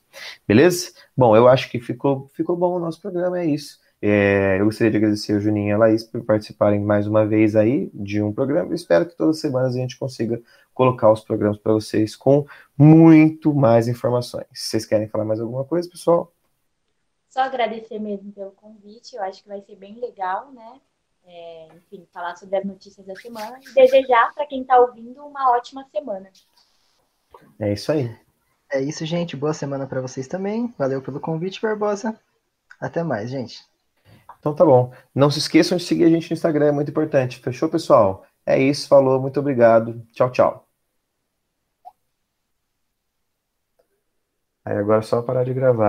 Beleza? 0.48 0.90
Bom, 1.16 1.36
eu 1.36 1.46
acho 1.46 1.70
que 1.70 1.78
ficou, 1.78 2.28
ficou 2.34 2.56
bom 2.56 2.76
o 2.76 2.80
nosso 2.80 3.00
programa, 3.00 3.38
é 3.38 3.46
isso. 3.46 3.85
É, 4.00 4.60
eu 4.60 4.66
gostaria 4.66 4.90
de 4.90 4.98
agradecer 4.98 5.34
o 5.34 5.40
Juninho 5.40 5.68
e 5.68 5.72
a 5.72 5.78
Laís 5.78 6.04
por 6.04 6.22
participarem 6.22 6.80
mais 6.80 7.06
uma 7.06 7.26
vez 7.26 7.56
aí 7.56 7.90
de 7.94 8.22
um 8.22 8.32
programa. 8.32 8.70
Eu 8.70 8.74
espero 8.74 9.06
que 9.06 9.16
todas 9.16 9.36
as 9.36 9.40
semanas 9.40 9.74
a 9.74 9.78
gente 9.78 9.98
consiga 9.98 10.40
colocar 10.74 11.10
os 11.10 11.22
programas 11.22 11.56
para 11.56 11.72
vocês 11.72 12.14
com 12.14 12.46
muito 12.76 13.54
mais 13.54 13.88
informações. 13.88 14.46
Vocês 14.52 14.84
querem 14.84 15.08
falar 15.08 15.24
mais 15.24 15.40
alguma 15.40 15.64
coisa, 15.64 15.88
pessoal? 15.88 16.30
Só 17.30 17.40
agradecer 17.40 17.98
mesmo 17.98 18.32
pelo 18.32 18.50
convite. 18.52 19.16
Eu 19.16 19.22
acho 19.22 19.42
que 19.42 19.48
vai 19.48 19.60
ser 19.62 19.76
bem 19.76 19.98
legal, 19.98 20.52
né? 20.52 20.80
É, 21.24 21.68
enfim, 21.74 22.06
falar 22.12 22.36
sobre 22.36 22.56
as 22.56 22.64
notícias 22.64 23.04
da 23.04 23.16
semana 23.16 23.58
e 23.60 23.74
desejar 23.74 24.32
para 24.34 24.46
quem 24.46 24.60
está 24.60 24.78
ouvindo 24.78 25.24
uma 25.24 25.50
ótima 25.52 25.84
semana. 25.90 26.30
É 27.58 27.72
isso 27.72 27.90
aí. 27.90 28.14
É 28.70 28.80
isso, 28.80 29.04
gente. 29.04 29.36
Boa 29.36 29.54
semana 29.54 29.86
para 29.86 30.00
vocês 30.00 30.28
também. 30.28 30.72
Valeu 30.78 31.02
pelo 31.02 31.20
convite, 31.20 31.60
Barbosa. 31.60 32.18
Até 32.80 33.02
mais, 33.02 33.30
gente. 33.30 33.64
Então 34.46 34.54
tá 34.54 34.64
bom. 34.64 34.92
Não 35.12 35.28
se 35.28 35.40
esqueçam 35.40 35.76
de 35.76 35.82
seguir 35.84 36.04
a 36.04 36.08
gente 36.08 36.30
no 36.30 36.34
Instagram, 36.34 36.66
é 36.66 36.72
muito 36.72 36.88
importante. 36.90 37.40
Fechou, 37.40 37.68
pessoal? 37.68 38.24
É 38.46 38.56
isso, 38.62 38.86
falou, 38.86 39.20
muito 39.20 39.40
obrigado. 39.40 40.00
Tchau, 40.12 40.30
tchau. 40.30 40.68
Aí 44.64 44.76
agora 44.76 44.98
é 45.00 45.02
só 45.02 45.22
parar 45.22 45.44
de 45.44 45.54
gravar. 45.54 45.84